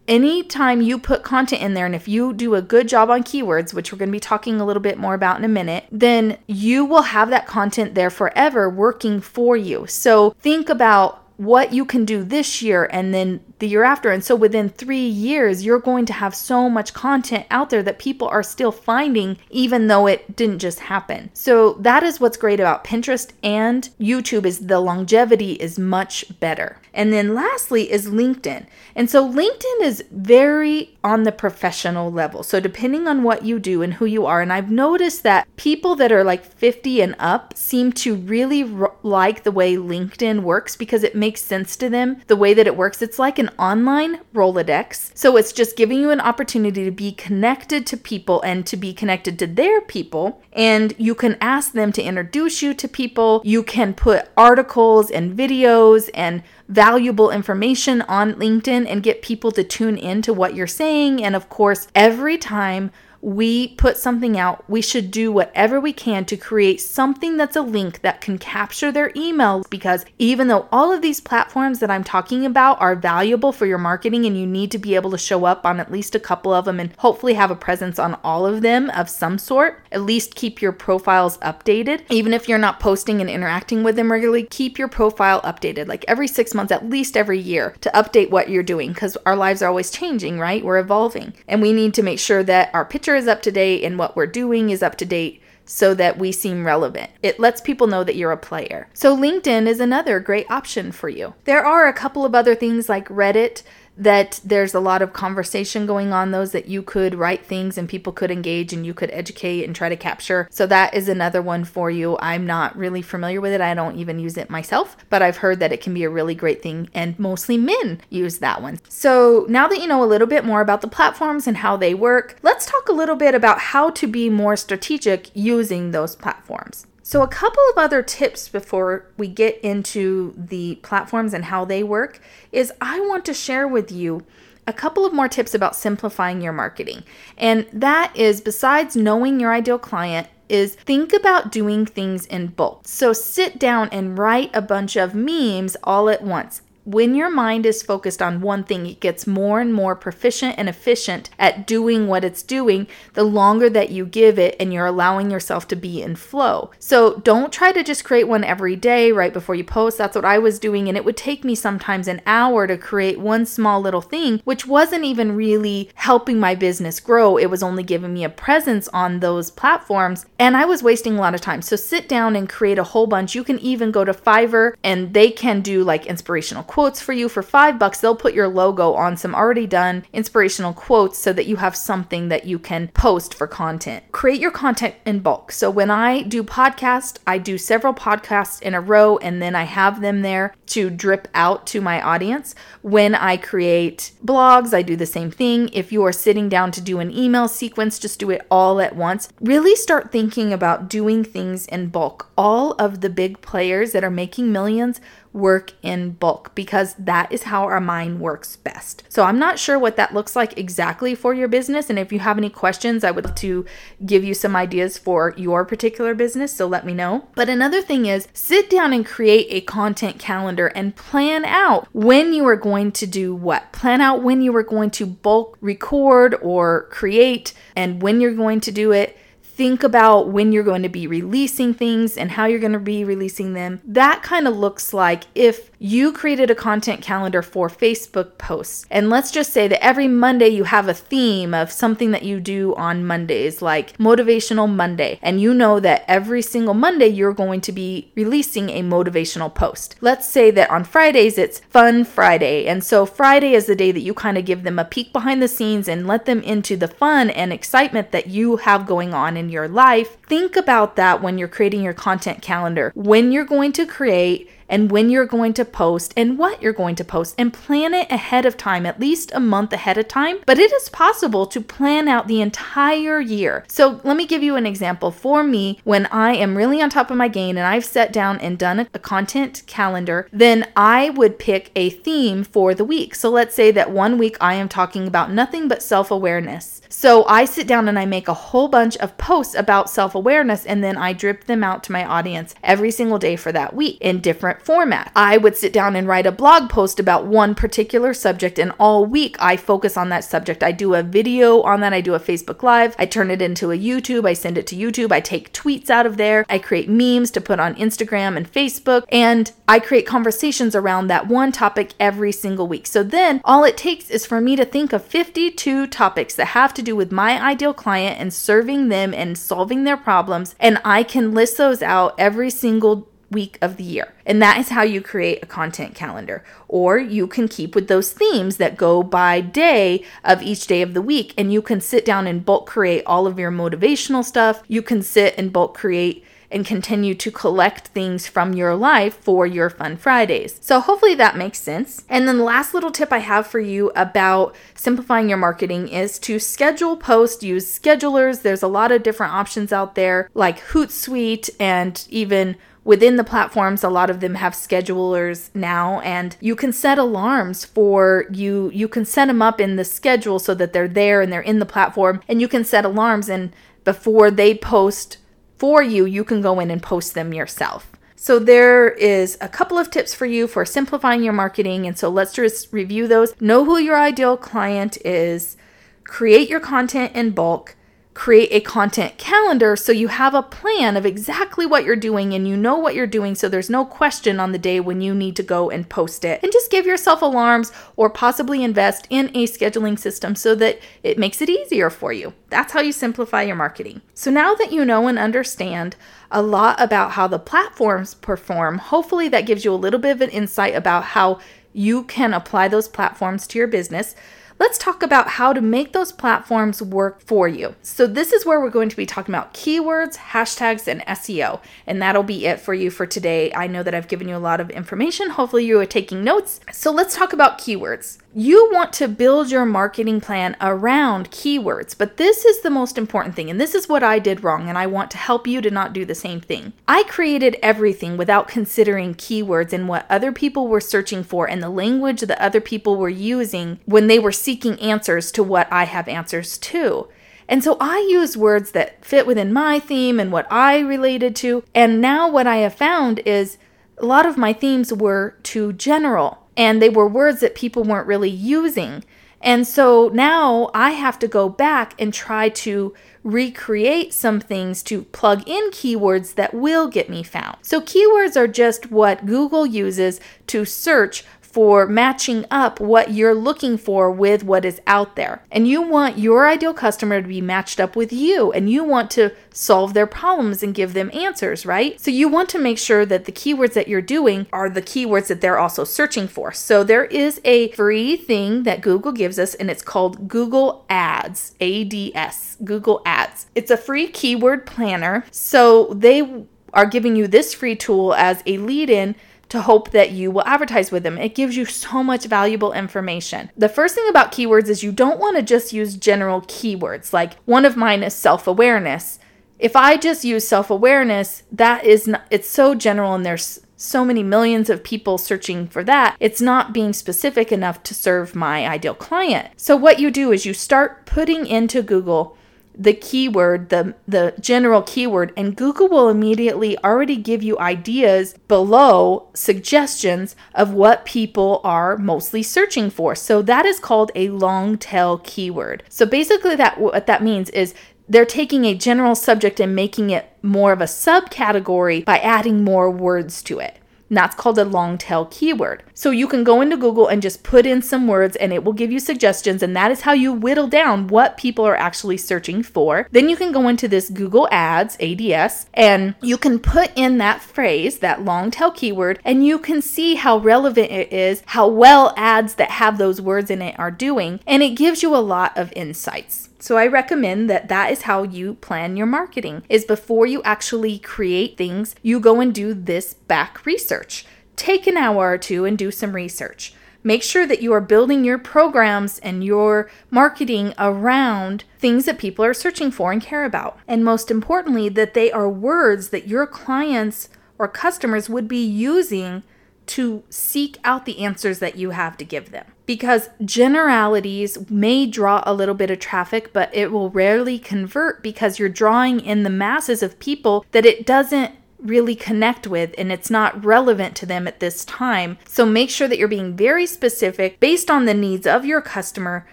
anytime 0.06 0.82
you 0.82 0.98
put 0.98 1.22
content 1.22 1.62
in 1.62 1.72
there 1.72 1.86
and 1.86 1.94
if 1.94 2.06
you 2.06 2.34
do 2.34 2.54
a 2.54 2.60
good 2.60 2.88
job 2.88 3.08
on 3.08 3.22
keywords 3.22 3.72
which 3.72 3.92
we're 3.92 3.98
going 3.98 4.08
to 4.08 4.12
be 4.12 4.18
talking 4.18 4.60
a 4.60 4.66
little 4.66 4.82
bit 4.82 4.98
more 4.98 5.14
about 5.14 5.38
in 5.38 5.44
a 5.44 5.48
minute 5.48 5.84
then 5.92 6.36
you 6.48 6.84
will 6.84 7.02
have 7.02 7.30
that 7.30 7.46
content 7.46 7.94
there 7.94 8.10
forever 8.10 8.68
working 8.68 9.20
for 9.20 9.56
you 9.56 9.86
so 9.86 10.30
think 10.40 10.68
about 10.68 11.24
what 11.36 11.72
you 11.72 11.84
can 11.84 12.04
do 12.04 12.24
this 12.24 12.60
year 12.60 12.88
and 12.90 13.14
then 13.14 13.38
the 13.62 13.68
year 13.68 13.84
after. 13.84 14.10
And 14.10 14.24
so 14.24 14.34
within 14.34 14.68
three 14.68 15.06
years, 15.06 15.64
you're 15.64 15.78
going 15.78 16.04
to 16.06 16.12
have 16.12 16.34
so 16.34 16.68
much 16.68 16.92
content 16.92 17.46
out 17.48 17.70
there 17.70 17.82
that 17.84 18.00
people 18.00 18.26
are 18.26 18.42
still 18.42 18.72
finding, 18.72 19.38
even 19.50 19.86
though 19.86 20.08
it 20.08 20.34
didn't 20.34 20.58
just 20.58 20.80
happen. 20.80 21.30
So 21.32 21.74
that 21.74 22.02
is 22.02 22.20
what's 22.20 22.36
great 22.36 22.58
about 22.58 22.82
Pinterest 22.82 23.30
and 23.44 23.88
YouTube 24.00 24.46
is 24.46 24.66
the 24.66 24.80
longevity 24.80 25.52
is 25.52 25.78
much 25.78 26.24
better. 26.40 26.80
And 26.92 27.12
then 27.12 27.34
lastly 27.34 27.90
is 27.90 28.08
LinkedIn. 28.08 28.66
And 28.94 29.08
so 29.08 29.30
LinkedIn 29.30 29.82
is 29.82 30.04
very 30.10 30.98
on 31.02 31.22
the 31.22 31.32
professional 31.32 32.12
level. 32.12 32.42
So 32.42 32.60
depending 32.60 33.06
on 33.06 33.22
what 33.22 33.44
you 33.44 33.58
do 33.58 33.82
and 33.82 33.94
who 33.94 34.06
you 34.06 34.26
are, 34.26 34.42
and 34.42 34.52
I've 34.52 34.70
noticed 34.70 35.22
that 35.22 35.46
people 35.56 35.94
that 35.96 36.12
are 36.12 36.24
like 36.24 36.44
50 36.44 37.00
and 37.00 37.14
up 37.18 37.56
seem 37.56 37.92
to 37.92 38.16
really 38.16 38.62
r- 38.62 38.94
like 39.02 39.44
the 39.44 39.52
way 39.52 39.76
LinkedIn 39.76 40.42
works 40.42 40.76
because 40.76 41.02
it 41.02 41.14
makes 41.14 41.40
sense 41.40 41.76
to 41.76 41.88
them. 41.88 42.20
The 42.26 42.36
way 42.36 42.52
that 42.54 42.66
it 42.66 42.76
works, 42.76 43.00
it's 43.00 43.18
like 43.18 43.38
an 43.38 43.50
online 43.58 44.20
Rolodex. 44.34 45.10
So 45.14 45.36
it's 45.36 45.52
just 45.52 45.76
giving 45.76 46.00
you 46.00 46.10
an 46.10 46.20
opportunity 46.20 46.84
to 46.84 46.90
be 46.90 47.12
connected 47.12 47.86
to 47.88 47.96
people 47.96 48.40
and 48.42 48.66
to 48.66 48.76
be 48.76 48.92
connected 48.92 49.38
to 49.38 49.46
their 49.46 49.80
people. 49.80 50.42
And 50.52 50.94
you 50.98 51.14
can 51.14 51.36
ask 51.40 51.72
them 51.72 51.92
to 51.92 52.02
introduce 52.02 52.62
you 52.62 52.74
to 52.74 52.88
people. 52.88 53.42
You 53.44 53.62
can 53.62 53.94
put 53.94 54.28
articles 54.36 55.10
and 55.10 55.36
videos 55.36 56.10
and 56.14 56.42
valuable 56.68 57.30
information 57.30 58.02
on 58.02 58.34
LinkedIn 58.34 58.86
and 58.88 59.02
get 59.02 59.22
people 59.22 59.52
to 59.52 59.64
tune 59.64 59.96
in 59.96 60.22
to 60.22 60.32
what 60.32 60.54
you're 60.54 60.66
saying. 60.66 61.22
And 61.22 61.36
of 61.36 61.48
course, 61.48 61.88
every 61.94 62.38
time 62.38 62.90
we 63.22 63.68
put 63.68 63.96
something 63.96 64.36
out, 64.36 64.68
we 64.68 64.82
should 64.82 65.12
do 65.12 65.30
whatever 65.30 65.80
we 65.80 65.92
can 65.92 66.24
to 66.24 66.36
create 66.36 66.80
something 66.80 67.36
that's 67.36 67.54
a 67.54 67.62
link 67.62 68.00
that 68.02 68.20
can 68.20 68.36
capture 68.36 68.90
their 68.90 69.12
email 69.14 69.62
because 69.70 70.04
even 70.18 70.48
though 70.48 70.68
all 70.72 70.92
of 70.92 71.02
these 71.02 71.20
platforms 71.20 71.78
that 71.78 71.90
I'm 71.90 72.02
talking 72.02 72.44
about 72.44 72.80
are 72.80 72.96
valuable 72.96 73.52
for 73.52 73.64
your 73.64 73.78
marketing 73.78 74.26
and 74.26 74.36
you 74.36 74.44
need 74.44 74.72
to 74.72 74.78
be 74.78 74.96
able 74.96 75.12
to 75.12 75.18
show 75.18 75.44
up 75.44 75.64
on 75.64 75.78
at 75.78 75.92
least 75.92 76.16
a 76.16 76.20
couple 76.20 76.52
of 76.52 76.64
them 76.64 76.80
and 76.80 76.92
hopefully 76.98 77.34
have 77.34 77.52
a 77.52 77.56
presence 77.56 78.00
on 78.00 78.18
all 78.24 78.44
of 78.44 78.60
them 78.60 78.90
of 78.90 79.08
some 79.08 79.38
sort, 79.38 79.86
at 79.92 80.02
least 80.02 80.34
keep 80.34 80.60
your 80.60 80.72
profiles 80.72 81.38
updated. 81.38 82.02
Even 82.10 82.32
if 82.32 82.48
you're 82.48 82.58
not 82.58 82.80
posting 82.80 83.20
and 83.20 83.30
interacting 83.30 83.84
with 83.84 83.94
them 83.94 84.10
regularly, 84.10 84.48
keep 84.50 84.78
your 84.78 84.88
profile 84.88 85.40
updated 85.42 85.86
like 85.86 86.04
every 86.08 86.26
six 86.26 86.54
months, 86.54 86.72
at 86.72 86.90
least 86.90 87.16
every 87.16 87.38
year 87.38 87.76
to 87.82 87.90
update 87.90 88.30
what 88.30 88.50
you're 88.50 88.64
doing 88.64 88.92
because 88.92 89.16
our 89.24 89.36
lives 89.36 89.62
are 89.62 89.68
always 89.68 89.92
changing, 89.92 90.40
right? 90.40 90.64
We're 90.64 90.78
evolving 90.78 91.34
and 91.46 91.62
we 91.62 91.72
need 91.72 91.94
to 91.94 92.02
make 92.02 92.18
sure 92.18 92.42
that 92.42 92.74
our 92.74 92.84
picture 92.84 93.11
is 93.14 93.26
up 93.26 93.42
to 93.42 93.52
date 93.52 93.84
and 93.84 93.98
what 93.98 94.16
we're 94.16 94.26
doing 94.26 94.70
is 94.70 94.82
up 94.82 94.96
to 94.96 95.04
date 95.04 95.42
so 95.64 95.94
that 95.94 96.18
we 96.18 96.32
seem 96.32 96.66
relevant. 96.66 97.10
It 97.22 97.40
lets 97.40 97.60
people 97.60 97.86
know 97.86 98.04
that 98.04 98.16
you're 98.16 98.32
a 98.32 98.36
player. 98.36 98.88
So, 98.92 99.16
LinkedIn 99.16 99.66
is 99.66 99.80
another 99.80 100.20
great 100.20 100.50
option 100.50 100.92
for 100.92 101.08
you. 101.08 101.34
There 101.44 101.64
are 101.64 101.86
a 101.86 101.92
couple 101.92 102.24
of 102.24 102.34
other 102.34 102.54
things 102.54 102.88
like 102.88 103.08
Reddit 103.08 103.62
that 103.96 104.40
there's 104.44 104.74
a 104.74 104.80
lot 104.80 105.02
of 105.02 105.12
conversation 105.12 105.86
going 105.86 106.12
on 106.12 106.30
those 106.30 106.52
that 106.52 106.66
you 106.66 106.82
could 106.82 107.14
write 107.14 107.44
things 107.44 107.76
and 107.76 107.88
people 107.88 108.12
could 108.12 108.30
engage 108.30 108.72
and 108.72 108.86
you 108.86 108.94
could 108.94 109.10
educate 109.10 109.64
and 109.64 109.76
try 109.76 109.88
to 109.88 109.96
capture. 109.96 110.48
So 110.50 110.66
that 110.66 110.94
is 110.94 111.08
another 111.08 111.42
one 111.42 111.64
for 111.64 111.90
you. 111.90 112.16
I'm 112.20 112.46
not 112.46 112.76
really 112.76 113.02
familiar 113.02 113.40
with 113.40 113.52
it. 113.52 113.60
I 113.60 113.74
don't 113.74 113.96
even 113.96 114.18
use 114.18 114.36
it 114.36 114.50
myself, 114.50 114.96
but 115.10 115.22
I've 115.22 115.38
heard 115.38 115.60
that 115.60 115.72
it 115.72 115.80
can 115.80 115.94
be 115.94 116.04
a 116.04 116.10
really 116.10 116.34
great 116.34 116.62
thing 116.62 116.88
and 116.94 117.18
mostly 117.18 117.56
men 117.56 118.00
use 118.08 118.38
that 118.38 118.62
one. 118.62 118.78
So 118.88 119.46
now 119.48 119.68
that 119.68 119.80
you 119.80 119.86
know 119.86 120.02
a 120.02 120.06
little 120.06 120.26
bit 120.26 120.44
more 120.44 120.60
about 120.60 120.80
the 120.80 120.88
platforms 120.88 121.46
and 121.46 121.58
how 121.58 121.76
they 121.76 121.94
work, 121.94 122.38
let's 122.42 122.66
talk 122.66 122.88
a 122.88 122.92
little 122.92 123.16
bit 123.16 123.34
about 123.34 123.58
how 123.58 123.90
to 123.90 124.06
be 124.06 124.30
more 124.30 124.56
strategic 124.56 125.30
using 125.34 125.90
those 125.90 126.16
platforms. 126.16 126.86
So, 127.02 127.22
a 127.22 127.28
couple 127.28 127.62
of 127.72 127.78
other 127.78 128.02
tips 128.02 128.48
before 128.48 129.06
we 129.16 129.26
get 129.26 129.58
into 129.60 130.34
the 130.36 130.76
platforms 130.76 131.34
and 131.34 131.46
how 131.46 131.64
they 131.64 131.82
work 131.82 132.20
is 132.52 132.72
I 132.80 133.00
want 133.00 133.24
to 133.24 133.34
share 133.34 133.66
with 133.66 133.90
you 133.90 134.24
a 134.66 134.72
couple 134.72 135.04
of 135.04 135.12
more 135.12 135.28
tips 135.28 135.54
about 135.54 135.74
simplifying 135.74 136.40
your 136.40 136.52
marketing. 136.52 137.02
And 137.36 137.66
that 137.72 138.16
is 138.16 138.40
besides 138.40 138.94
knowing 138.94 139.40
your 139.40 139.52
ideal 139.52 139.78
client, 139.78 140.28
is 140.48 140.74
think 140.74 141.12
about 141.12 141.50
doing 141.50 141.86
things 141.86 142.26
in 142.26 142.48
bulk. 142.48 142.82
So 142.86 143.12
sit 143.12 143.58
down 143.58 143.88
and 143.90 144.18
write 144.18 144.50
a 144.54 144.60
bunch 144.60 144.96
of 144.96 145.14
memes 145.14 145.76
all 145.82 146.08
at 146.10 146.22
once 146.22 146.62
when 146.84 147.14
your 147.14 147.30
mind 147.30 147.64
is 147.64 147.82
focused 147.82 148.20
on 148.20 148.40
one 148.40 148.64
thing, 148.64 148.86
it 148.86 149.00
gets 149.00 149.26
more 149.26 149.60
and 149.60 149.72
more 149.72 149.94
proficient 149.94 150.56
and 150.58 150.68
efficient 150.68 151.30
at 151.38 151.66
doing 151.66 152.08
what 152.08 152.24
it's 152.24 152.42
doing 152.42 152.88
the 153.14 153.22
longer 153.22 153.70
that 153.70 153.90
you 153.90 154.04
give 154.04 154.38
it 154.38 154.56
and 154.58 154.72
you're 154.72 154.86
allowing 154.86 155.30
yourself 155.30 155.68
to 155.68 155.76
be 155.76 156.02
in 156.02 156.16
flow. 156.16 156.70
So 156.78 157.18
don't 157.18 157.52
try 157.52 157.72
to 157.72 157.84
just 157.84 158.04
create 158.04 158.26
one 158.26 158.42
every 158.42 158.74
day 158.74 159.12
right 159.12 159.32
before 159.32 159.54
you 159.54 159.64
post. 159.64 159.96
That's 159.96 160.16
what 160.16 160.24
I 160.24 160.38
was 160.38 160.58
doing. 160.58 160.88
And 160.88 160.96
it 160.96 161.04
would 161.04 161.16
take 161.16 161.44
me 161.44 161.54
sometimes 161.54 162.08
an 162.08 162.20
hour 162.26 162.66
to 162.66 162.76
create 162.76 163.20
one 163.20 163.46
small 163.46 163.80
little 163.80 164.00
thing, 164.00 164.40
which 164.44 164.66
wasn't 164.66 165.04
even 165.04 165.36
really 165.36 165.90
helping 165.94 166.40
my 166.40 166.54
business 166.54 166.98
grow. 166.98 167.36
It 167.36 167.50
was 167.50 167.62
only 167.62 167.84
giving 167.84 168.12
me 168.12 168.24
a 168.24 168.28
presence 168.28 168.88
on 168.88 169.20
those 169.20 169.50
platforms. 169.50 170.26
And 170.38 170.56
I 170.56 170.64
was 170.64 170.82
wasting 170.82 171.16
a 171.16 171.20
lot 171.20 171.34
of 171.34 171.40
time. 171.40 171.62
So 171.62 171.76
sit 171.76 172.08
down 172.08 172.34
and 172.34 172.48
create 172.48 172.78
a 172.78 172.84
whole 172.84 173.06
bunch. 173.06 173.36
You 173.36 173.44
can 173.44 173.58
even 173.60 173.92
go 173.92 174.04
to 174.04 174.12
Fiverr 174.12 174.74
and 174.82 175.14
they 175.14 175.30
can 175.30 175.60
do 175.60 175.84
like 175.84 176.06
inspirational 176.06 176.64
quotes 176.72 177.02
for 177.02 177.12
you 177.12 177.28
for 177.28 177.42
five 177.42 177.78
bucks. 177.78 178.00
They'll 178.00 178.16
put 178.16 178.32
your 178.32 178.48
logo 178.48 178.94
on 178.94 179.18
some 179.18 179.34
already 179.34 179.66
done 179.66 180.06
inspirational 180.14 180.72
quotes 180.72 181.18
so 181.18 181.30
that 181.34 181.44
you 181.44 181.56
have 181.56 181.76
something 181.76 182.28
that 182.28 182.46
you 182.46 182.58
can 182.58 182.88
post 182.94 183.34
for 183.34 183.46
content. 183.46 184.02
Create 184.10 184.40
your 184.40 184.50
content 184.50 184.94
in 185.04 185.20
bulk. 185.20 185.52
So 185.52 185.70
when 185.70 185.90
I 185.90 186.22
do 186.22 186.42
podcast, 186.42 187.18
I 187.26 187.36
do 187.36 187.58
several 187.58 187.92
podcasts 187.92 188.62
in 188.62 188.72
a 188.72 188.80
row 188.80 189.18
and 189.18 189.42
then 189.42 189.54
I 189.54 189.64
have 189.64 190.00
them 190.00 190.22
there 190.22 190.54
to 190.68 190.88
drip 190.88 191.28
out 191.34 191.66
to 191.66 191.82
my 191.82 192.00
audience. 192.00 192.54
When 192.80 193.14
I 193.14 193.36
create 193.36 194.12
blogs, 194.24 194.72
I 194.72 194.80
do 194.80 194.96
the 194.96 195.04
same 195.04 195.30
thing. 195.30 195.68
If 195.74 195.92
you 195.92 196.02
are 196.06 196.12
sitting 196.12 196.48
down 196.48 196.72
to 196.72 196.80
do 196.80 197.00
an 197.00 197.10
email 197.14 197.48
sequence, 197.48 197.98
just 197.98 198.18
do 198.18 198.30
it 198.30 198.46
all 198.50 198.80
at 198.80 198.96
once. 198.96 199.28
Really 199.42 199.76
start 199.76 200.10
thinking 200.10 200.54
about 200.54 200.88
doing 200.88 201.22
things 201.22 201.66
in 201.66 201.88
bulk. 201.88 202.30
All 202.38 202.72
of 202.78 203.02
the 203.02 203.10
big 203.10 203.42
players 203.42 203.92
that 203.92 204.04
are 204.04 204.10
making 204.10 204.50
millions 204.50 205.02
work 205.32 205.72
in 205.82 206.12
bulk 206.12 206.54
because 206.54 206.94
that 206.94 207.32
is 207.32 207.44
how 207.44 207.64
our 207.64 207.80
mind 207.80 208.20
works 208.20 208.56
best. 208.56 209.04
So 209.08 209.24
I'm 209.24 209.38
not 209.38 209.58
sure 209.58 209.78
what 209.78 209.96
that 209.96 210.14
looks 210.14 210.36
like 210.36 210.58
exactly 210.58 211.14
for 211.14 211.34
your 211.34 211.48
business. 211.48 211.88
And 211.88 211.98
if 211.98 212.12
you 212.12 212.18
have 212.20 212.38
any 212.38 212.50
questions, 212.50 213.04
I 213.04 213.10
would 213.10 213.36
to 213.36 213.64
give 214.04 214.24
you 214.24 214.34
some 214.34 214.56
ideas 214.56 214.98
for 214.98 215.34
your 215.36 215.64
particular 215.64 216.14
business. 216.14 216.54
So 216.54 216.66
let 216.66 216.84
me 216.84 216.92
know. 216.92 217.28
But 217.34 217.48
another 217.48 217.80
thing 217.80 218.06
is 218.06 218.28
sit 218.32 218.68
down 218.68 218.92
and 218.92 219.06
create 219.06 219.46
a 219.50 219.60
content 219.62 220.18
calendar 220.18 220.66
and 220.68 220.96
plan 220.96 221.44
out 221.44 221.88
when 221.92 222.32
you 222.32 222.46
are 222.46 222.56
going 222.56 222.92
to 222.92 223.06
do 223.06 223.34
what. 223.34 223.72
Plan 223.72 224.00
out 224.00 224.22
when 224.22 224.42
you 224.42 224.54
are 224.56 224.62
going 224.62 224.90
to 224.92 225.06
bulk 225.06 225.56
record 225.60 226.34
or 226.42 226.88
create 226.90 227.54
and 227.74 228.02
when 228.02 228.20
you're 228.20 228.34
going 228.34 228.60
to 228.60 228.72
do 228.72 228.92
it 228.92 229.16
think 229.62 229.84
about 229.84 230.26
when 230.26 230.50
you're 230.50 230.64
going 230.64 230.82
to 230.82 230.88
be 230.88 231.06
releasing 231.06 231.72
things 231.72 232.16
and 232.16 232.32
how 232.32 232.46
you're 232.46 232.58
going 232.58 232.72
to 232.72 232.80
be 232.80 233.04
releasing 233.04 233.52
them. 233.52 233.80
That 233.84 234.20
kind 234.20 234.48
of 234.48 234.56
looks 234.56 234.92
like 234.92 235.22
if 235.36 235.70
you 235.78 236.12
created 236.12 236.50
a 236.50 236.54
content 236.56 237.00
calendar 237.00 237.42
for 237.42 237.68
Facebook 237.68 238.38
posts. 238.38 238.86
And 238.90 239.08
let's 239.08 239.30
just 239.30 239.52
say 239.52 239.68
that 239.68 239.84
every 239.84 240.08
Monday 240.08 240.48
you 240.48 240.64
have 240.64 240.88
a 240.88 240.94
theme 240.94 241.54
of 241.54 241.70
something 241.70 242.10
that 242.10 242.24
you 242.24 242.40
do 242.40 242.74
on 242.74 243.06
Mondays, 243.06 243.62
like 243.62 243.96
Motivational 243.98 244.68
Monday. 244.68 245.20
And 245.22 245.40
you 245.40 245.54
know 245.54 245.78
that 245.78 246.04
every 246.08 246.42
single 246.42 246.74
Monday 246.74 247.06
you're 247.06 247.32
going 247.32 247.60
to 247.60 247.70
be 247.70 248.10
releasing 248.16 248.68
a 248.68 248.82
motivational 248.82 249.54
post. 249.54 249.94
Let's 250.00 250.26
say 250.26 250.50
that 250.50 250.70
on 250.70 250.82
Fridays 250.82 251.38
it's 251.38 251.60
Fun 251.60 252.04
Friday. 252.04 252.66
And 252.66 252.82
so 252.82 253.06
Friday 253.06 253.54
is 253.54 253.66
the 253.66 253.76
day 253.76 253.92
that 253.92 254.00
you 254.00 254.12
kind 254.12 254.36
of 254.36 254.44
give 254.44 254.64
them 254.64 254.80
a 254.80 254.84
peek 254.84 255.12
behind 255.12 255.40
the 255.40 255.46
scenes 255.46 255.86
and 255.86 256.08
let 256.08 256.24
them 256.24 256.42
into 256.42 256.76
the 256.76 256.88
fun 256.88 257.30
and 257.30 257.52
excitement 257.52 258.10
that 258.10 258.26
you 258.26 258.56
have 258.56 258.86
going 258.86 259.14
on 259.14 259.36
in 259.36 259.51
your 259.52 259.68
life. 259.68 260.16
Think 260.26 260.56
about 260.56 260.96
that 260.96 261.22
when 261.22 261.38
you're 261.38 261.46
creating 261.46 261.82
your 261.82 261.94
content 261.94 262.42
calendar. 262.42 262.90
When 262.96 263.30
you're 263.30 263.44
going 263.44 263.72
to 263.74 263.86
create 263.86 264.50
and 264.72 264.90
when 264.90 265.10
you're 265.10 265.26
going 265.26 265.52
to 265.52 265.66
post 265.66 266.14
and 266.16 266.38
what 266.38 266.62
you're 266.62 266.72
going 266.72 266.94
to 266.96 267.04
post 267.04 267.34
and 267.36 267.52
plan 267.52 267.92
it 267.92 268.10
ahead 268.10 268.46
of 268.46 268.56
time, 268.56 268.86
at 268.86 268.98
least 268.98 269.30
a 269.34 269.38
month 269.38 269.70
ahead 269.74 269.98
of 269.98 270.08
time. 270.08 270.38
But 270.46 270.58
it 270.58 270.72
is 270.72 270.88
possible 270.88 271.44
to 271.46 271.60
plan 271.60 272.08
out 272.08 272.26
the 272.26 272.40
entire 272.40 273.20
year. 273.20 273.64
So 273.68 274.00
let 274.02 274.16
me 274.16 274.26
give 274.26 274.42
you 274.42 274.56
an 274.56 274.64
example. 274.64 275.10
For 275.10 275.44
me, 275.44 275.78
when 275.84 276.06
I 276.06 276.32
am 276.32 276.56
really 276.56 276.80
on 276.80 276.88
top 276.88 277.10
of 277.10 277.18
my 277.18 277.28
game 277.28 277.58
and 277.58 277.66
I've 277.66 277.84
sat 277.84 278.14
down 278.14 278.38
and 278.40 278.58
done 278.58 278.80
a, 278.80 278.88
a 278.94 278.98
content 278.98 279.62
calendar, 279.66 280.26
then 280.32 280.66
I 280.74 281.10
would 281.10 281.38
pick 281.38 281.70
a 281.76 281.90
theme 281.90 282.42
for 282.42 282.72
the 282.74 282.84
week. 282.84 283.14
So 283.14 283.28
let's 283.28 283.54
say 283.54 283.72
that 283.72 283.90
one 283.90 284.16
week 284.16 284.38
I 284.40 284.54
am 284.54 284.70
talking 284.70 285.06
about 285.06 285.30
nothing 285.30 285.68
but 285.68 285.82
self 285.82 286.10
awareness. 286.10 286.80
So 286.88 287.24
I 287.26 287.44
sit 287.44 287.66
down 287.66 287.88
and 287.88 287.98
I 287.98 288.06
make 288.06 288.28
a 288.28 288.34
whole 288.34 288.68
bunch 288.68 288.96
of 288.98 289.16
posts 289.18 289.54
about 289.54 289.90
self 289.90 290.14
awareness 290.14 290.64
and 290.64 290.82
then 290.82 290.96
I 290.96 291.12
drip 291.12 291.44
them 291.44 291.62
out 291.62 291.82
to 291.84 291.92
my 291.92 292.06
audience 292.06 292.54
every 292.62 292.90
single 292.90 293.18
day 293.18 293.36
for 293.36 293.52
that 293.52 293.74
week 293.74 293.98
in 294.00 294.20
different 294.20 294.61
format. 294.64 295.12
I 295.14 295.36
would 295.36 295.56
sit 295.56 295.72
down 295.72 295.96
and 295.96 296.06
write 296.06 296.26
a 296.26 296.32
blog 296.32 296.70
post 296.70 297.00
about 297.00 297.26
one 297.26 297.54
particular 297.54 298.14
subject, 298.14 298.58
and 298.58 298.72
all 298.78 299.04
week 299.04 299.36
I 299.38 299.56
focus 299.56 299.96
on 299.96 300.08
that 300.10 300.24
subject. 300.24 300.62
I 300.62 300.72
do 300.72 300.94
a 300.94 301.02
video 301.02 301.62
on 301.62 301.80
that, 301.80 301.92
I 301.92 302.00
do 302.00 302.14
a 302.14 302.20
Facebook 302.20 302.62
Live, 302.62 302.94
I 302.98 303.06
turn 303.06 303.30
it 303.30 303.42
into 303.42 303.70
a 303.70 303.78
YouTube, 303.78 304.26
I 304.26 304.32
send 304.32 304.58
it 304.58 304.66
to 304.68 304.76
YouTube, 304.76 305.12
I 305.12 305.20
take 305.20 305.52
tweets 305.52 305.90
out 305.90 306.06
of 306.06 306.16
there, 306.16 306.44
I 306.48 306.58
create 306.58 306.88
memes 306.88 307.30
to 307.32 307.40
put 307.40 307.60
on 307.60 307.74
Instagram 307.74 308.36
and 308.36 308.50
Facebook, 308.50 309.04
and 309.10 309.52
I 309.68 309.78
create 309.78 310.06
conversations 310.06 310.74
around 310.74 311.06
that 311.06 311.28
one 311.28 311.52
topic 311.52 311.92
every 311.98 312.32
single 312.32 312.68
week. 312.68 312.86
So 312.86 313.02
then 313.02 313.40
all 313.44 313.64
it 313.64 313.76
takes 313.76 314.10
is 314.10 314.26
for 314.26 314.40
me 314.40 314.56
to 314.56 314.64
think 314.64 314.92
of 314.92 315.04
52 315.04 315.86
topics 315.86 316.34
that 316.34 316.46
have 316.46 316.74
to 316.74 316.82
do 316.82 316.96
with 316.96 317.12
my 317.12 317.42
ideal 317.42 317.74
client 317.74 318.20
and 318.20 318.32
serving 318.32 318.88
them 318.88 319.14
and 319.14 319.36
solving 319.38 319.84
their 319.84 319.96
problems, 319.96 320.54
and 320.60 320.80
I 320.84 321.02
can 321.02 321.32
list 321.32 321.56
those 321.58 321.82
out 321.82 322.14
every 322.18 322.50
single 322.50 323.08
week 323.32 323.58
of 323.60 323.76
the 323.76 323.84
year. 323.84 324.12
And 324.24 324.40
that 324.40 324.58
is 324.58 324.68
how 324.68 324.82
you 324.82 325.00
create 325.00 325.42
a 325.42 325.46
content 325.46 325.94
calendar. 325.94 326.44
Or 326.68 326.98
you 326.98 327.26
can 327.26 327.48
keep 327.48 327.74
with 327.74 327.88
those 327.88 328.12
themes 328.12 328.58
that 328.58 328.76
go 328.76 329.02
by 329.02 329.40
day 329.40 330.04
of 330.24 330.42
each 330.42 330.66
day 330.66 330.82
of 330.82 330.94
the 330.94 331.02
week. 331.02 331.34
And 331.36 331.52
you 331.52 331.62
can 331.62 331.80
sit 331.80 332.04
down 332.04 332.26
and 332.26 332.44
bulk 332.44 332.66
create 332.66 333.02
all 333.06 333.26
of 333.26 333.38
your 333.38 333.50
motivational 333.50 334.24
stuff. 334.24 334.62
You 334.68 334.82
can 334.82 335.02
sit 335.02 335.34
and 335.36 335.52
bulk 335.52 335.74
create 335.74 336.24
and 336.52 336.66
continue 336.66 337.14
to 337.14 337.30
collect 337.30 337.88
things 337.88 338.26
from 338.26 338.52
your 338.52 338.74
life 338.74 339.14
for 339.14 339.46
your 339.46 339.70
Fun 339.70 339.96
Fridays. 339.96 340.58
So, 340.60 340.80
hopefully, 340.80 341.14
that 341.14 341.36
makes 341.36 341.58
sense. 341.58 342.04
And 342.08 342.28
then, 342.28 342.38
the 342.38 342.44
last 342.44 342.74
little 342.74 342.92
tip 342.92 343.12
I 343.12 343.18
have 343.18 343.46
for 343.46 343.58
you 343.58 343.90
about 343.96 344.54
simplifying 344.74 345.28
your 345.28 345.38
marketing 345.38 345.88
is 345.88 346.18
to 346.20 346.38
schedule 346.38 346.96
posts, 346.96 347.42
use 347.42 347.66
schedulers. 347.66 348.42
There's 348.42 348.62
a 348.62 348.68
lot 348.68 348.92
of 348.92 349.02
different 349.02 349.32
options 349.32 349.72
out 349.72 349.94
there, 349.94 350.30
like 350.34 350.60
Hootsuite 350.60 351.50
and 351.58 352.06
even 352.10 352.56
within 352.84 353.16
the 353.16 353.24
platforms 353.24 353.84
a 353.84 353.88
lot 353.88 354.10
of 354.10 354.20
them 354.20 354.34
have 354.34 354.52
schedulers 354.52 355.50
now 355.54 356.00
and 356.00 356.36
you 356.40 356.56
can 356.56 356.72
set 356.72 356.98
alarms 356.98 357.64
for 357.64 358.26
you 358.32 358.70
you 358.74 358.88
can 358.88 359.04
set 359.04 359.26
them 359.26 359.42
up 359.42 359.60
in 359.60 359.76
the 359.76 359.84
schedule 359.84 360.38
so 360.38 360.54
that 360.54 360.72
they're 360.72 360.88
there 360.88 361.20
and 361.20 361.32
they're 361.32 361.40
in 361.40 361.58
the 361.58 361.66
platform 361.66 362.20
and 362.28 362.40
you 362.40 362.48
can 362.48 362.64
set 362.64 362.84
alarms 362.84 363.28
and 363.28 363.54
before 363.84 364.30
they 364.30 364.54
post 364.54 365.18
for 365.62 365.80
you 365.80 366.04
you 366.04 366.24
can 366.24 366.40
go 366.40 366.58
in 366.58 366.70
and 366.72 366.82
post 366.82 367.14
them 367.14 367.32
yourself. 367.32 367.92
So 368.16 368.38
there 368.38 368.88
is 368.88 369.36
a 369.40 369.48
couple 369.48 369.78
of 369.78 369.90
tips 369.90 370.14
for 370.14 370.26
you 370.26 370.46
for 370.46 370.64
simplifying 370.64 371.22
your 371.22 371.32
marketing 371.32 371.86
and 371.86 371.96
so 371.96 372.08
let's 372.08 372.32
just 372.32 372.72
review 372.72 373.06
those. 373.06 373.40
Know 373.40 373.64
who 373.64 373.78
your 373.78 373.96
ideal 373.96 374.36
client 374.36 374.98
is. 375.04 375.56
Create 376.04 376.48
your 376.48 376.58
content 376.58 377.14
in 377.14 377.30
bulk 377.30 377.76
create 378.14 378.50
a 378.52 378.60
content 378.60 379.16
calendar 379.16 379.74
so 379.74 379.90
you 379.90 380.08
have 380.08 380.34
a 380.34 380.42
plan 380.42 380.96
of 380.96 381.06
exactly 381.06 381.64
what 381.64 381.84
you're 381.84 381.96
doing 381.96 382.34
and 382.34 382.46
you 382.46 382.56
know 382.56 382.76
what 382.76 382.94
you're 382.94 383.06
doing 383.06 383.34
so 383.34 383.48
there's 383.48 383.70
no 383.70 383.84
question 383.84 384.38
on 384.38 384.52
the 384.52 384.58
day 384.58 384.80
when 384.80 385.00
you 385.00 385.14
need 385.14 385.34
to 385.36 385.42
go 385.42 385.70
and 385.70 385.88
post 385.88 386.24
it. 386.24 386.40
And 386.42 386.52
just 386.52 386.70
give 386.70 386.86
yourself 386.86 387.22
alarms 387.22 387.72
or 387.96 388.10
possibly 388.10 388.62
invest 388.62 389.06
in 389.10 389.28
a 389.28 389.46
scheduling 389.46 389.98
system 389.98 390.34
so 390.34 390.54
that 390.56 390.78
it 391.02 391.18
makes 391.18 391.40
it 391.40 391.48
easier 391.48 391.90
for 391.90 392.12
you. 392.12 392.34
That's 392.50 392.72
how 392.72 392.80
you 392.80 392.92
simplify 392.92 393.42
your 393.42 393.56
marketing. 393.56 394.02
So 394.14 394.30
now 394.30 394.54
that 394.54 394.72
you 394.72 394.84
know 394.84 395.08
and 395.08 395.18
understand 395.18 395.96
a 396.30 396.42
lot 396.42 396.80
about 396.80 397.12
how 397.12 397.26
the 397.26 397.38
platforms 397.38 398.14
perform, 398.14 398.78
hopefully 398.78 399.28
that 399.28 399.46
gives 399.46 399.64
you 399.64 399.72
a 399.72 399.76
little 399.76 400.00
bit 400.00 400.12
of 400.12 400.20
an 400.20 400.30
insight 400.30 400.74
about 400.74 401.04
how 401.04 401.40
you 401.72 402.04
can 402.04 402.34
apply 402.34 402.68
those 402.68 402.88
platforms 402.88 403.46
to 403.46 403.58
your 403.58 403.68
business 403.68 404.14
let's 404.62 404.78
talk 404.78 405.02
about 405.02 405.26
how 405.26 405.52
to 405.52 405.60
make 405.60 405.92
those 405.92 406.12
platforms 406.12 406.80
work 406.80 407.20
for 407.20 407.48
you. 407.48 407.74
So, 407.82 408.06
this 408.06 408.32
is 408.32 408.46
where 408.46 408.60
we're 408.60 408.70
going 408.70 408.90
to 408.90 408.96
be 408.96 409.04
talking 409.04 409.34
about 409.34 409.52
keywords, 409.52 410.16
hashtags, 410.16 410.86
and 410.86 411.00
SEO. 411.00 411.60
And 411.84 412.00
that'll 412.00 412.22
be 412.22 412.46
it 412.46 412.60
for 412.60 412.72
you 412.72 412.88
for 412.88 413.04
today. 413.04 413.52
I 413.54 413.66
know 413.66 413.82
that 413.82 413.92
I've 413.92 414.06
given 414.06 414.28
you 414.28 414.36
a 414.36 414.38
lot 414.38 414.60
of 414.60 414.70
information. 414.70 415.30
Hopefully, 415.30 415.66
you 415.66 415.80
are 415.80 415.86
taking 415.86 416.22
notes. 416.22 416.60
So, 416.70 416.92
let's 416.92 417.16
talk 417.16 417.32
about 417.32 417.58
keywords. 417.58 418.18
You 418.34 418.70
want 418.72 418.94
to 418.94 419.08
build 419.08 419.50
your 419.50 419.66
marketing 419.66 420.22
plan 420.22 420.56
around 420.58 421.30
keywords, 421.30 421.94
but 421.98 422.16
this 422.16 422.46
is 422.46 422.62
the 422.62 422.70
most 422.70 422.96
important 422.96 423.36
thing, 423.36 423.50
and 423.50 423.60
this 423.60 423.74
is 423.74 423.90
what 423.90 424.02
I 424.02 424.18
did 424.18 424.42
wrong, 424.42 424.70
and 424.70 424.78
I 424.78 424.86
want 424.86 425.10
to 425.10 425.18
help 425.18 425.46
you 425.46 425.60
to 425.60 425.70
not 425.70 425.92
do 425.92 426.06
the 426.06 426.14
same 426.14 426.40
thing. 426.40 426.72
I 426.88 427.02
created 427.02 427.58
everything 427.62 428.16
without 428.16 428.48
considering 428.48 429.14
keywords 429.16 429.74
and 429.74 429.86
what 429.86 430.06
other 430.08 430.32
people 430.32 430.68
were 430.68 430.80
searching 430.80 431.22
for 431.22 431.46
and 431.46 431.62
the 431.62 431.68
language 431.68 432.22
that 432.22 432.40
other 432.40 432.62
people 432.62 432.96
were 432.96 433.10
using 433.10 433.80
when 433.84 434.06
they 434.06 434.18
were 434.18 434.32
seeking 434.52 434.78
answers 434.80 435.32
to 435.32 435.42
what 435.42 435.66
I 435.72 435.84
have 435.84 436.06
answers 436.08 436.58
to. 436.58 437.08
And 437.48 437.64
so 437.64 437.78
I 437.80 438.06
use 438.10 438.36
words 438.36 438.72
that 438.72 439.02
fit 439.02 439.26
within 439.26 439.50
my 439.50 439.78
theme 439.78 440.20
and 440.20 440.30
what 440.30 440.46
I 440.52 440.78
related 440.80 441.34
to. 441.36 441.64
And 441.74 442.02
now 442.02 442.28
what 442.28 442.46
I 442.46 442.56
have 442.58 442.74
found 442.74 443.20
is 443.20 443.56
a 443.96 444.04
lot 444.04 444.26
of 444.26 444.36
my 444.36 444.52
themes 444.52 444.92
were 444.92 445.36
too 445.42 445.72
general 445.72 446.46
and 446.54 446.82
they 446.82 446.90
were 446.90 447.08
words 447.08 447.40
that 447.40 447.54
people 447.54 447.82
weren't 447.82 448.06
really 448.06 448.28
using. 448.28 449.04
And 449.40 449.66
so 449.66 450.10
now 450.12 450.70
I 450.74 450.90
have 450.90 451.18
to 451.20 451.28
go 451.28 451.48
back 451.48 451.94
and 451.98 452.12
try 452.12 452.50
to 452.50 452.92
recreate 453.24 454.12
some 454.12 454.38
things 454.38 454.82
to 454.82 455.04
plug 455.04 455.48
in 455.48 455.70
keywords 455.70 456.34
that 456.34 456.52
will 456.52 456.88
get 456.88 457.08
me 457.08 457.22
found. 457.22 457.56
So, 457.62 457.80
keywords 457.80 458.36
are 458.36 458.48
just 458.48 458.90
what 458.90 459.26
Google 459.26 459.66
uses 459.66 460.20
to 460.48 460.64
search 460.64 461.24
for 461.52 461.86
matching 461.86 462.46
up 462.50 462.80
what 462.80 463.12
you're 463.12 463.34
looking 463.34 463.76
for 463.76 464.10
with 464.10 464.42
what 464.42 464.64
is 464.64 464.80
out 464.86 465.16
there. 465.16 465.42
And 465.50 465.68
you 465.68 465.82
want 465.82 466.18
your 466.18 466.48
ideal 466.48 466.72
customer 466.72 467.20
to 467.20 467.28
be 467.28 467.42
matched 467.42 467.78
up 467.78 467.94
with 467.94 468.10
you 468.10 468.50
and 468.52 468.70
you 468.70 468.82
want 468.82 469.10
to 469.12 469.34
solve 469.52 469.92
their 469.92 470.06
problems 470.06 470.62
and 470.62 470.74
give 470.74 470.94
them 470.94 471.10
answers, 471.12 471.66
right? 471.66 472.00
So 472.00 472.10
you 472.10 472.26
want 472.26 472.48
to 472.50 472.58
make 472.58 472.78
sure 472.78 473.04
that 473.04 473.26
the 473.26 473.32
keywords 473.32 473.74
that 473.74 473.86
you're 473.86 474.00
doing 474.00 474.46
are 474.50 474.70
the 474.70 474.80
keywords 474.80 475.26
that 475.26 475.42
they're 475.42 475.58
also 475.58 475.84
searching 475.84 476.26
for. 476.26 476.52
So 476.52 476.82
there 476.82 477.04
is 477.04 477.38
a 477.44 477.70
free 477.72 478.16
thing 478.16 478.62
that 478.62 478.80
Google 478.80 479.12
gives 479.12 479.38
us 479.38 479.54
and 479.54 479.70
it's 479.70 479.82
called 479.82 480.28
Google 480.28 480.86
Ads, 480.88 481.54
A 481.60 481.84
D 481.84 482.12
S, 482.14 482.56
Google 482.64 483.02
Ads. 483.04 483.46
It's 483.54 483.70
a 483.70 483.76
free 483.76 484.08
keyword 484.08 484.64
planner. 484.64 485.26
So 485.30 485.92
they 485.92 486.46
are 486.72 486.86
giving 486.86 487.14
you 487.14 487.28
this 487.28 487.52
free 487.52 487.76
tool 487.76 488.14
as 488.14 488.42
a 488.46 488.56
lead 488.56 488.88
in 488.88 489.14
to 489.52 489.60
hope 489.60 489.90
that 489.90 490.12
you 490.12 490.30
will 490.30 490.46
advertise 490.46 490.90
with 490.90 491.02
them. 491.02 491.18
It 491.18 491.34
gives 491.34 491.58
you 491.58 491.66
so 491.66 492.02
much 492.02 492.24
valuable 492.24 492.72
information. 492.72 493.50
The 493.54 493.68
first 493.68 493.94
thing 493.94 494.08
about 494.08 494.32
keywords 494.32 494.70
is 494.70 494.82
you 494.82 494.92
don't 494.92 495.20
want 495.20 495.36
to 495.36 495.42
just 495.42 495.74
use 495.74 495.94
general 495.94 496.40
keywords. 496.40 497.12
Like 497.12 497.34
one 497.44 497.66
of 497.66 497.76
mine 497.76 498.02
is 498.02 498.14
self 498.14 498.46
awareness. 498.46 499.18
If 499.58 499.76
I 499.76 499.98
just 499.98 500.24
use 500.24 500.48
self 500.48 500.70
awareness, 500.70 501.42
that 501.52 501.84
is 501.84 502.08
not, 502.08 502.24
it's 502.30 502.48
so 502.48 502.74
general 502.74 503.14
and 503.14 503.26
there's 503.26 503.60
so 503.76 504.06
many 504.06 504.22
millions 504.22 504.70
of 504.70 504.82
people 504.82 505.18
searching 505.18 505.66
for 505.66 505.84
that, 505.84 506.16
it's 506.18 506.40
not 506.40 506.72
being 506.72 506.94
specific 506.94 507.52
enough 507.52 507.82
to 507.82 507.94
serve 507.94 508.34
my 508.34 508.66
ideal 508.66 508.94
client. 508.94 509.48
So, 509.58 509.76
what 509.76 509.98
you 509.98 510.10
do 510.10 510.32
is 510.32 510.46
you 510.46 510.54
start 510.54 511.04
putting 511.04 511.46
into 511.46 511.82
Google 511.82 512.38
the 512.74 512.94
keyword, 512.94 513.68
the, 513.68 513.94
the 514.08 514.34
general 514.40 514.82
keyword, 514.82 515.32
and 515.36 515.56
Google 515.56 515.88
will 515.88 516.08
immediately 516.08 516.78
already 516.78 517.16
give 517.16 517.42
you 517.42 517.58
ideas 517.58 518.34
below, 518.48 519.28
suggestions 519.34 520.34
of 520.54 520.72
what 520.72 521.04
people 521.04 521.60
are 521.64 521.96
mostly 521.98 522.42
searching 522.42 522.90
for. 522.90 523.14
So 523.14 523.42
that 523.42 523.66
is 523.66 523.78
called 523.78 524.10
a 524.14 524.30
long 524.30 524.78
tail 524.78 525.18
keyword. 525.18 525.82
So 525.88 526.06
basically, 526.06 526.56
that 526.56 526.80
what 526.80 527.06
that 527.06 527.22
means 527.22 527.50
is 527.50 527.74
they're 528.08 528.24
taking 528.24 528.64
a 528.64 528.74
general 528.74 529.14
subject 529.14 529.60
and 529.60 529.74
making 529.74 530.10
it 530.10 530.36
more 530.42 530.72
of 530.72 530.80
a 530.80 530.86
subcategory 530.86 532.04
by 532.04 532.18
adding 532.18 532.64
more 532.64 532.90
words 532.90 533.42
to 533.44 533.58
it. 533.58 533.78
And 534.12 534.18
that's 534.18 534.36
called 534.36 534.58
a 534.58 534.66
long 534.66 534.98
tail 534.98 535.24
keyword. 535.30 535.84
So 535.94 536.10
you 536.10 536.28
can 536.28 536.44
go 536.44 536.60
into 536.60 536.76
Google 536.76 537.08
and 537.08 537.22
just 537.22 537.42
put 537.42 537.64
in 537.64 537.80
some 537.80 538.06
words 538.06 538.36
and 538.36 538.52
it 538.52 538.62
will 538.62 538.74
give 538.74 538.92
you 538.92 538.98
suggestions. 538.98 539.62
And 539.62 539.74
that 539.74 539.90
is 539.90 540.02
how 540.02 540.12
you 540.12 540.34
whittle 540.34 540.66
down 540.66 541.06
what 541.06 541.38
people 541.38 541.64
are 541.64 541.74
actually 541.74 542.18
searching 542.18 542.62
for. 542.62 543.08
Then 543.10 543.30
you 543.30 543.36
can 543.36 543.52
go 543.52 543.68
into 543.68 543.88
this 543.88 544.10
Google 544.10 544.50
Ads, 544.52 544.98
ADS, 545.00 545.64
and 545.72 546.14
you 546.20 546.36
can 546.36 546.58
put 546.58 546.90
in 546.94 547.16
that 547.16 547.40
phrase, 547.40 548.00
that 548.00 548.22
long 548.22 548.50
tail 548.50 548.70
keyword, 548.70 549.18
and 549.24 549.46
you 549.46 549.58
can 549.58 549.80
see 549.80 550.16
how 550.16 550.36
relevant 550.36 550.90
it 550.90 551.10
is, 551.10 551.42
how 551.46 551.66
well 551.66 552.12
ads 552.14 552.56
that 552.56 552.72
have 552.72 552.98
those 552.98 553.18
words 553.18 553.50
in 553.50 553.62
it 553.62 553.78
are 553.78 553.90
doing. 553.90 554.40
And 554.46 554.62
it 554.62 554.76
gives 554.76 555.02
you 555.02 555.16
a 555.16 555.24
lot 555.24 555.56
of 555.56 555.72
insights. 555.74 556.41
So 556.62 556.76
I 556.76 556.86
recommend 556.86 557.50
that 557.50 557.66
that 557.70 557.90
is 557.90 558.02
how 558.02 558.22
you 558.22 558.54
plan 558.54 558.96
your 558.96 559.08
marketing 559.08 559.64
is 559.68 559.84
before 559.84 560.26
you 560.26 560.40
actually 560.44 561.00
create 561.00 561.56
things, 561.56 561.96
you 562.02 562.20
go 562.20 562.38
and 562.38 562.54
do 562.54 562.72
this 562.72 563.14
back 563.14 563.66
research. 563.66 564.24
Take 564.54 564.86
an 564.86 564.96
hour 564.96 565.32
or 565.32 565.38
two 565.38 565.64
and 565.64 565.76
do 565.76 565.90
some 565.90 566.12
research. 566.12 566.72
Make 567.02 567.24
sure 567.24 567.48
that 567.48 567.62
you 567.62 567.72
are 567.72 567.80
building 567.80 568.22
your 568.22 568.38
programs 568.38 569.18
and 569.18 569.42
your 569.42 569.90
marketing 570.08 570.72
around 570.78 571.64
things 571.80 572.04
that 572.04 572.16
people 572.16 572.44
are 572.44 572.54
searching 572.54 572.92
for 572.92 573.10
and 573.10 573.20
care 573.20 573.44
about. 573.44 573.76
And 573.88 574.04
most 574.04 574.30
importantly, 574.30 574.88
that 574.90 575.14
they 575.14 575.32
are 575.32 575.48
words 575.50 576.10
that 576.10 576.28
your 576.28 576.46
clients 576.46 577.28
or 577.58 577.66
customers 577.66 578.30
would 578.30 578.46
be 578.46 578.64
using 578.64 579.42
to 579.86 580.22
seek 580.30 580.78
out 580.84 581.04
the 581.04 581.20
answers 581.24 581.58
that 581.58 581.76
you 581.76 581.90
have 581.90 582.16
to 582.16 582.24
give 582.24 582.50
them. 582.50 582.66
Because 582.86 583.30
generalities 583.44 584.70
may 584.70 585.06
draw 585.06 585.42
a 585.46 585.54
little 585.54 585.74
bit 585.74 585.90
of 585.90 585.98
traffic, 585.98 586.52
but 586.52 586.74
it 586.74 586.92
will 586.92 587.10
rarely 587.10 587.58
convert 587.58 588.22
because 588.22 588.58
you're 588.58 588.68
drawing 588.68 589.20
in 589.20 589.42
the 589.42 589.50
masses 589.50 590.02
of 590.02 590.18
people 590.18 590.64
that 590.72 590.86
it 590.86 591.06
doesn't 591.06 591.52
really 591.78 592.14
connect 592.14 592.66
with 592.66 592.94
and 592.96 593.10
it's 593.10 593.30
not 593.30 593.64
relevant 593.64 594.14
to 594.16 594.26
them 594.26 594.46
at 594.46 594.60
this 594.60 594.84
time. 594.84 595.38
So 595.46 595.66
make 595.66 595.90
sure 595.90 596.08
that 596.08 596.18
you're 596.18 596.28
being 596.28 596.56
very 596.56 596.86
specific 596.86 597.58
based 597.60 597.90
on 597.90 598.04
the 598.04 598.14
needs 598.14 598.46
of 598.46 598.64
your 598.64 598.80
customer 598.80 599.46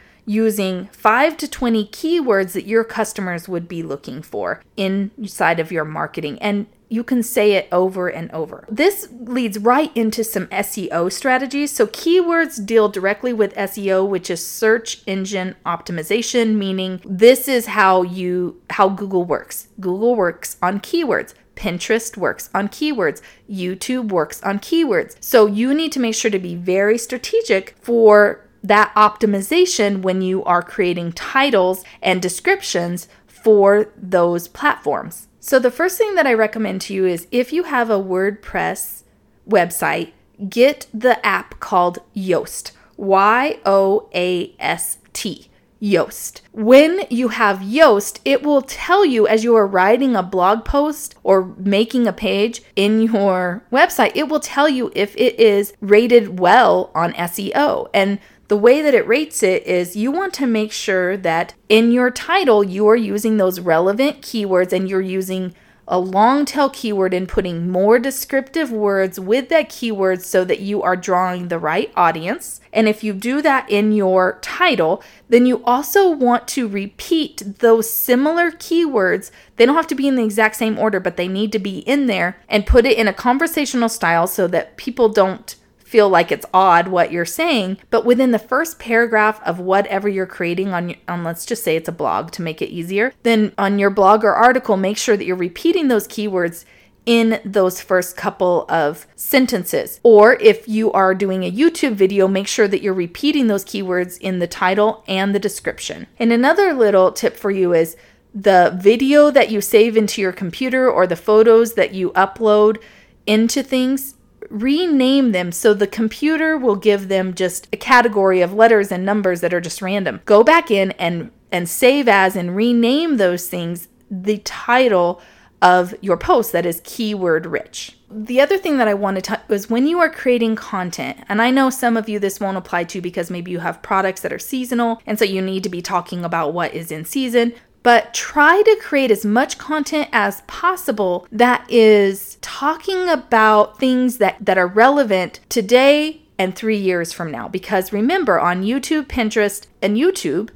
using 0.25 0.85
5 0.91 1.37
to 1.37 1.47
20 1.47 1.87
keywords 1.87 2.51
that 2.51 2.67
your 2.67 2.83
customers 2.83 3.49
would 3.49 3.67
be 3.67 3.81
looking 3.81 4.21
for 4.21 4.61
inside 4.77 5.59
of 5.59 5.71
your 5.71 5.85
marketing. 5.85 6.37
And 6.39 6.67
you 6.89 7.03
can 7.03 7.21
say 7.21 7.53
it 7.53 7.67
over 7.71 8.07
and 8.07 8.31
over. 8.31 8.65
This 8.67 9.07
leads 9.11 9.59
right 9.59 9.95
into 9.95 10.23
some 10.23 10.47
SEO 10.47 11.11
strategies. 11.11 11.71
So, 11.71 11.85
keywords 11.87 12.65
deal 12.65 12.89
directly 12.89 13.31
with 13.31 13.53
SEO, 13.55 14.07
which 14.07 14.29
is 14.29 14.45
search 14.45 15.03
engine 15.05 15.55
optimization, 15.65 16.55
meaning 16.55 16.99
this 17.05 17.47
is 17.47 17.67
how 17.67 18.01
you 18.01 18.61
how 18.71 18.89
Google 18.89 19.23
works. 19.23 19.67
Google 19.79 20.15
works 20.15 20.57
on 20.61 20.79
keywords. 20.79 21.35
Pinterest 21.55 22.15
works 22.17 22.49
on 22.53 22.69
keywords. 22.69 23.21
YouTube 23.49 24.09
works 24.09 24.41
on 24.43 24.59
keywords. 24.59 25.15
So, 25.19 25.45
you 25.45 25.73
need 25.73 25.91
to 25.91 25.99
make 25.99 26.15
sure 26.15 26.31
to 26.31 26.39
be 26.39 26.55
very 26.55 26.97
strategic 26.97 27.75
for 27.81 28.45
that 28.63 28.93
optimization 28.95 30.01
when 30.01 30.21
you 30.21 30.43
are 30.43 30.61
creating 30.61 31.13
titles 31.13 31.83
and 32.01 32.21
descriptions 32.21 33.07
for 33.25 33.89
those 33.95 34.49
platforms. 34.49 35.28
So, 35.39 35.57
the 35.57 35.71
first 35.71 35.97
thing 35.97 36.15
that 36.15 36.27
I 36.27 36.33
recommend 36.33 36.81
to 36.81 36.93
you 36.93 37.05
is 37.05 37.27
if 37.31 37.53
you 37.53 37.63
have 37.63 37.89
a 37.89 37.99
WordPress 37.99 39.03
website, 39.47 40.11
get 40.49 40.87
the 40.93 41.25
app 41.25 41.59
called 41.59 41.99
Yoast. 42.15 42.71
Y 42.97 43.57
O 43.65 44.09
A 44.13 44.53
S 44.59 44.97
T. 45.13 45.49
Yoast. 45.81 46.41
When 46.51 47.05
you 47.09 47.29
have 47.29 47.59
Yoast, 47.59 48.19
it 48.25 48.43
will 48.43 48.61
tell 48.61 49.05
you 49.05 49.25
as 49.27 49.45
you 49.45 49.55
are 49.55 49.65
writing 49.65 50.13
a 50.13 50.21
blog 50.21 50.65
post 50.65 51.15
or 51.23 51.55
making 51.57 52.05
a 52.05 52.11
page 52.11 52.61
in 52.75 53.01
your 53.01 53.63
website, 53.71 54.11
it 54.15 54.27
will 54.27 54.41
tell 54.41 54.67
you 54.67 54.91
if 54.93 55.15
it 55.15 55.39
is 55.39 55.73
rated 55.79 56.37
well 56.39 56.91
on 56.93 57.13
SEO. 57.13 57.87
And 57.93 58.19
the 58.49 58.57
way 58.57 58.81
that 58.81 58.95
it 58.95 59.07
rates 59.07 59.41
it 59.43 59.65
is 59.65 59.95
you 59.95 60.11
want 60.11 60.33
to 60.33 60.47
make 60.47 60.71
sure 60.71 61.15
that 61.15 61.53
in 61.69 61.91
your 61.91 62.11
title 62.11 62.63
you 62.63 62.87
are 62.87 62.95
using 62.95 63.37
those 63.37 63.59
relevant 63.59 64.21
keywords 64.21 64.73
and 64.73 64.89
you're 64.89 64.99
using 64.99 65.53
a 65.87 65.99
long 65.99 66.45
tail 66.45 66.69
keyword 66.69 67.13
and 67.13 67.27
putting 67.27 67.67
more 67.69 67.97
descriptive 67.97 68.71
words 68.71 69.19
with 69.19 69.49
that 69.49 69.69
keyword 69.69 70.21
so 70.21 70.45
that 70.45 70.59
you 70.59 70.83
are 70.83 70.95
drawing 70.95 71.47
the 71.47 71.57
right 71.57 71.91
audience. 71.95 72.61
And 72.71 72.87
if 72.87 73.03
you 73.03 73.11
do 73.11 73.41
that 73.41 73.67
in 73.69 73.91
your 73.91 74.37
title, 74.41 75.01
then 75.29 75.47
you 75.47 75.63
also 75.65 76.11
want 76.11 76.47
to 76.49 76.67
repeat 76.67 77.41
those 77.57 77.91
similar 77.91 78.51
keywords. 78.51 79.31
They 79.55 79.65
don't 79.65 79.75
have 79.75 79.87
to 79.87 79.95
be 79.95 80.07
in 80.07 80.15
the 80.15 80.23
exact 80.23 80.57
same 80.57 80.77
order, 80.77 80.99
but 80.99 81.17
they 81.17 81.27
need 81.27 81.51
to 81.53 81.59
be 81.59 81.79
in 81.79 82.05
there 82.05 82.37
and 82.47 82.67
put 82.67 82.85
it 82.85 82.97
in 82.97 83.07
a 83.07 83.13
conversational 83.13 83.89
style 83.89 84.27
so 84.27 84.47
that 84.47 84.77
people 84.77 85.09
don't 85.09 85.55
feel 85.89 86.07
like 86.07 86.31
it's 86.31 86.45
odd 86.53 86.87
what 86.87 87.11
you're 87.11 87.25
saying, 87.25 87.75
but 87.89 88.05
within 88.05 88.29
the 88.29 88.37
first 88.37 88.77
paragraph 88.77 89.41
of 89.43 89.59
whatever 89.59 90.07
you're 90.07 90.27
creating 90.27 90.71
on, 90.71 90.93
on 91.07 91.23
let's 91.23 91.47
just 91.47 91.63
say 91.63 91.75
it's 91.75 91.89
a 91.89 91.91
blog 91.91 92.29
to 92.29 92.43
make 92.43 92.61
it 92.61 92.69
easier, 92.69 93.11
then 93.23 93.51
on 93.57 93.79
your 93.79 93.89
blog 93.89 94.23
or 94.23 94.33
article, 94.33 94.77
make 94.77 94.97
sure 94.97 95.17
that 95.17 95.25
you're 95.25 95.35
repeating 95.35 95.87
those 95.87 96.07
keywords 96.07 96.63
in 97.07 97.41
those 97.43 97.81
first 97.81 98.15
couple 98.15 98.67
of 98.69 99.07
sentences. 99.15 99.99
Or 100.03 100.33
if 100.33 100.67
you 100.67 100.91
are 100.91 101.15
doing 101.15 101.43
a 101.43 101.51
YouTube 101.51 101.95
video, 101.95 102.27
make 102.27 102.47
sure 102.47 102.67
that 102.67 102.83
you're 102.83 102.93
repeating 102.93 103.47
those 103.47 103.65
keywords 103.65 104.19
in 104.19 104.37
the 104.37 104.45
title 104.45 105.03
and 105.07 105.33
the 105.33 105.39
description. 105.39 106.05
And 106.19 106.31
another 106.31 106.71
little 106.71 107.11
tip 107.11 107.35
for 107.35 107.49
you 107.49 107.73
is 107.73 107.97
the 108.31 108.77
video 108.79 109.31
that 109.31 109.49
you 109.49 109.59
save 109.59 109.97
into 109.97 110.21
your 110.21 110.33
computer 110.33 110.87
or 110.87 111.07
the 111.07 111.15
photos 111.15 111.73
that 111.73 111.95
you 111.95 112.11
upload 112.11 112.77
into 113.25 113.63
things 113.63 114.13
rename 114.49 115.31
them 115.31 115.51
so 115.51 115.73
the 115.73 115.87
computer 115.87 116.57
will 116.57 116.75
give 116.75 117.07
them 117.07 117.33
just 117.33 117.67
a 117.71 117.77
category 117.77 118.41
of 118.41 118.53
letters 118.53 118.91
and 118.91 119.05
numbers 119.05 119.41
that 119.41 119.53
are 119.53 119.61
just 119.61 119.81
random. 119.81 120.21
Go 120.25 120.43
back 120.43 120.71
in 120.71 120.91
and 120.93 121.31
and 121.51 121.67
save 121.67 122.07
as 122.07 122.35
and 122.35 122.55
rename 122.55 123.17
those 123.17 123.47
things 123.47 123.87
the 124.11 124.37
title 124.39 125.19
of 125.61 125.93
your 126.01 126.17
post 126.17 126.51
that 126.51 126.65
is 126.65 126.81
keyword 126.83 127.45
rich. 127.45 127.97
The 128.11 128.41
other 128.41 128.57
thing 128.57 128.77
that 128.77 128.87
I 128.87 128.93
want 128.93 129.15
to 129.15 129.21
talk 129.21 129.41
is 129.49 129.69
when 129.69 129.85
you 129.85 129.99
are 129.99 130.09
creating 130.09 130.55
content, 130.55 131.23
and 131.27 131.41
I 131.41 131.51
know 131.51 131.69
some 131.69 131.95
of 131.97 132.09
you 132.09 132.17
this 132.17 132.39
won't 132.39 132.57
apply 132.57 132.85
to 132.85 133.01
because 133.01 133.29
maybe 133.29 133.51
you 133.51 133.59
have 133.59 133.81
products 133.81 134.21
that 134.21 134.33
are 134.33 134.39
seasonal, 134.39 135.01
and 135.05 135.19
so 135.19 135.25
you 135.25 135.41
need 135.41 135.63
to 135.63 135.69
be 135.69 135.81
talking 135.81 136.25
about 136.25 136.53
what 136.53 136.73
is 136.73 136.91
in 136.91 137.05
season 137.05 137.53
but 137.83 138.13
try 138.13 138.61
to 138.61 138.77
create 138.81 139.11
as 139.11 139.25
much 139.25 139.57
content 139.57 140.09
as 140.11 140.41
possible 140.41 141.27
that 141.31 141.69
is 141.69 142.37
talking 142.41 143.07
about 143.07 143.79
things 143.79 144.17
that, 144.17 144.37
that 144.39 144.57
are 144.57 144.67
relevant 144.67 145.39
today 145.49 146.21
and 146.37 146.55
three 146.55 146.77
years 146.77 147.11
from 147.11 147.31
now. 147.31 147.47
Because 147.47 147.93
remember, 147.93 148.39
on 148.39 148.63
YouTube, 148.63 149.07
Pinterest, 149.07 149.67
and 149.81 149.97
YouTube, 149.97 150.49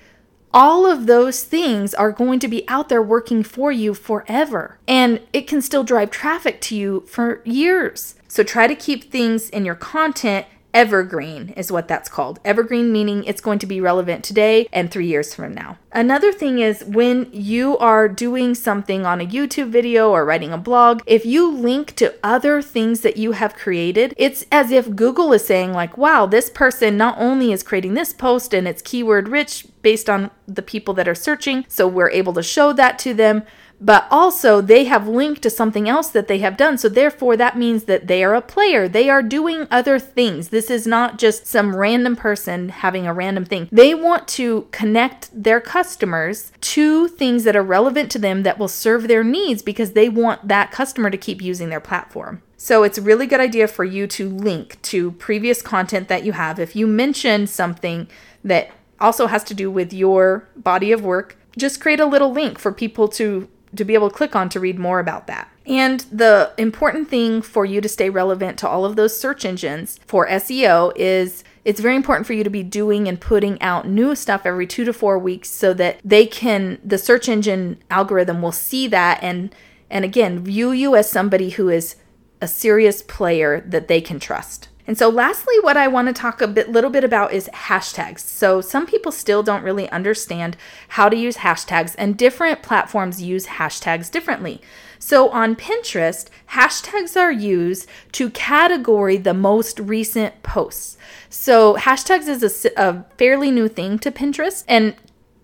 all 0.54 0.86
of 0.86 1.08
those 1.08 1.44
things 1.44 1.94
are 1.94 2.12
going 2.12 2.40
to 2.40 2.48
be 2.48 2.68
out 2.68 2.88
there 2.88 3.02
working 3.02 3.44
for 3.44 3.72
you 3.72 3.94
forever. 3.94 4.78
And 4.88 5.20
it 5.34 5.48
can 5.48 5.62
still 5.62 5.84
drive 5.84 6.12
traffic 6.12 6.62
to 6.62 6.76
you 6.76 7.02
for 7.08 7.42
years. 7.44 8.16
So 8.28 8.44
try 8.44 8.68
to 8.68 8.76
keep 8.76 9.12
things 9.12 9.50
in 9.50 9.66
your 9.66 9.76
content 9.76 10.46
evergreen, 10.74 11.50
is 11.50 11.72
what 11.72 11.88
that's 11.88 12.10
called. 12.10 12.40
Evergreen 12.44 12.92
meaning 12.92 13.24
it's 13.26 13.42
going 13.42 13.60
to 13.60 13.66
be 13.66 13.80
relevant 13.80 14.24
today 14.24 14.68
and 14.74 14.90
three 14.90 15.08
years 15.08 15.36
from 15.36 15.54
now. 15.54 15.78
Another 15.92 16.32
thing 16.32 16.60
is 16.60 16.84
when 16.86 17.30
you 17.32 17.78
are 17.78 18.10
doing 18.10 18.56
something 18.56 19.06
on 19.06 19.22
a 19.22 19.28
YouTube 19.28 19.70
video 19.70 20.10
or 20.10 20.26
writing 20.26 20.52
a 20.52 20.58
blog, 20.58 21.02
if 21.06 21.26
you 21.26 21.52
link 21.52 21.96
to 21.96 22.16
other 22.24 22.62
things 22.62 23.02
that 23.02 23.18
you 23.18 23.34
have 23.34 23.56
created, 23.56 24.14
it's 24.18 24.46
as 24.52 24.72
if 24.72 24.96
Google 24.96 25.32
is 25.34 25.46
saying, 25.46 25.74
like, 25.74 25.98
wow, 25.98 26.26
this 26.26 26.50
person 26.50 26.98
not 26.98 27.16
only 27.20 27.52
is 27.52 27.62
creating 27.62 27.94
this 27.94 28.14
post 28.14 28.54
and 28.54 28.68
it's 28.68 28.82
keyword 28.82 29.28
rich 29.28 29.68
based 29.84 30.10
on 30.10 30.32
the 30.48 30.62
people 30.64 30.94
that 30.96 31.08
are 31.08 31.16
searching, 31.16 31.66
so 31.68 31.88
we're 31.88 32.10
able 32.10 32.34
to 32.34 32.42
show 32.42 32.74
that 32.74 32.98
to 33.00 33.14
them 33.14 33.44
but 33.84 34.08
also 34.10 34.62
they 34.62 34.86
have 34.86 35.10
linked 35.10 35.42
to 35.42 35.50
something 35.50 35.90
else 35.90 36.08
that 36.08 36.30
they 36.30 36.40
have 36.40 36.56
done. 36.56 36.78
So 36.78 36.88
therefore, 36.88 37.36
that 37.36 37.58
means 37.58 37.84
that 37.84 38.08
they 38.08 38.24
are 38.24 38.34
a 38.34 38.42
player. 38.42 38.88
They 38.88 39.10
are 39.10 39.22
doing 39.22 39.68
other 39.70 40.00
things. 40.00 40.50
This 40.50 40.72
is 40.72 40.88
not 40.88 41.20
just 41.20 41.46
some 41.46 41.76
random 41.76 42.16
person 42.16 42.70
having 42.70 43.06
a 43.06 43.14
random 43.14 43.44
thing. 43.44 43.68
They 43.74 43.94
want 43.94 44.28
to 44.30 44.70
connect 44.72 45.30
their 45.34 45.60
customers 45.60 46.54
to 46.62 47.10
things 47.10 47.44
that 47.44 47.58
are 47.58 47.64
relevant 47.64 48.10
to 48.12 48.20
them 48.20 48.44
that 48.44 48.58
will 48.58 48.70
serve 48.70 49.10
their 49.10 49.24
needs 49.24 49.62
because 49.62 49.92
they 49.92 50.08
want 50.08 50.48
that 50.48 50.72
customer 50.72 51.10
to 51.10 51.18
keep 51.18 51.42
using 51.42 51.68
their 51.68 51.82
platform. 51.82 52.42
So 52.56 52.84
it's 52.84 52.98
a 52.98 53.02
really 53.02 53.28
good 53.28 53.42
idea 53.42 53.68
for 53.68 53.84
you 53.84 54.08
to 54.08 54.30
link 54.30 54.82
to 54.84 55.12
previous 55.12 55.62
content 55.62 56.08
that 56.08 56.24
you 56.24 56.32
have. 56.32 56.58
If 56.58 56.74
you 56.78 56.88
mention 56.88 57.48
something 57.48 58.08
that 58.46 58.72
also 59.02 59.28
has 59.28 59.44
to 59.46 59.54
do 59.54 59.70
with 59.70 59.92
your 59.92 60.48
body 60.56 60.94
of 60.94 61.04
work, 61.04 61.38
just 61.58 61.82
create 61.82 62.00
a 62.00 62.06
little 62.06 62.32
link 62.32 62.58
for 62.58 62.72
people 62.72 63.08
to 63.10 63.50
to 63.76 63.86
be 63.86 63.94
able 63.94 64.10
to 64.10 64.16
click 64.16 64.36
on 64.36 64.50
to 64.50 64.60
read 64.60 64.80
more 64.80 65.00
about 65.00 65.28
that. 65.28 65.50
And 65.66 66.02
the 66.12 66.52
important 66.58 67.10
thing 67.10 67.42
for 67.42 67.66
you 67.66 67.80
to 67.82 67.90
stay 67.90 68.10
relevant 68.10 68.60
to 68.60 68.68
all 68.68 68.86
of 68.86 68.96
those 68.96 69.18
search 69.18 69.46
engines 69.46 70.00
for 70.06 70.28
SEO 70.28 70.92
is 70.96 71.44
it's 71.66 71.80
very 71.80 71.96
important 71.96 72.28
for 72.28 72.34
you 72.34 72.44
to 72.44 72.50
be 72.50 72.64
doing 72.64 73.08
and 73.08 73.20
putting 73.20 73.62
out 73.62 73.88
new 73.88 74.16
stuff 74.16 74.46
every 74.46 74.68
2 74.68 74.84
to 74.84 74.94
4 74.94 75.18
weeks 75.18 75.50
so 75.50 75.74
that 75.74 76.00
they 76.04 76.26
can 76.26 76.80
the 76.84 76.98
search 76.98 77.30
engine 77.30 77.82
algorithm 77.90 78.42
will 78.42 78.52
see 78.52 78.88
that 78.88 79.24
and 79.24 79.56
and 79.90 80.04
again 80.04 80.44
view 80.44 80.72
you 80.72 80.96
as 80.96 81.10
somebody 81.10 81.52
who 81.52 81.70
is 81.70 81.96
a 82.42 82.48
serious 82.48 83.02
player 83.02 83.62
that 83.62 83.88
they 83.88 84.02
can 84.02 84.20
trust. 84.20 84.68
And 84.86 84.98
so, 84.98 85.08
lastly, 85.08 85.56
what 85.62 85.78
I 85.78 85.88
want 85.88 86.08
to 86.10 86.14
talk 86.14 86.42
a 86.42 86.48
bit, 86.48 86.70
little 86.70 86.90
bit 86.90 87.04
about 87.04 87.32
is 87.32 87.50
hashtags. 87.54 88.20
So, 88.20 88.60
some 88.60 88.86
people 88.86 89.12
still 89.12 89.42
don't 89.42 89.64
really 89.64 89.90
understand 89.90 90.58
how 90.90 91.08
to 91.08 91.16
use 91.16 91.38
hashtags, 91.38 91.96
and 91.98 92.18
different 92.18 92.62
platforms 92.62 93.22
use 93.22 93.46
hashtags 93.46 94.12
differently. 94.12 94.62
So, 95.00 95.30
on 95.30 95.56
Pinterest, 95.56 96.28
hashtags 96.50 97.16
are 97.16 97.32
used 97.32 97.88
to 98.14 98.30
category 98.30 99.18
the 99.18 99.34
most 99.34 99.80
recent 99.80 100.44
posts. 100.44 100.98
So, 101.30 101.76
hashtags 101.76 102.28
is 102.28 102.66
a, 102.66 102.72
a 102.76 103.06
fairly 103.18 103.52
new 103.52 103.70
thing 103.70 104.00
to 104.00 104.12
Pinterest, 104.12 104.66
and 104.68 104.96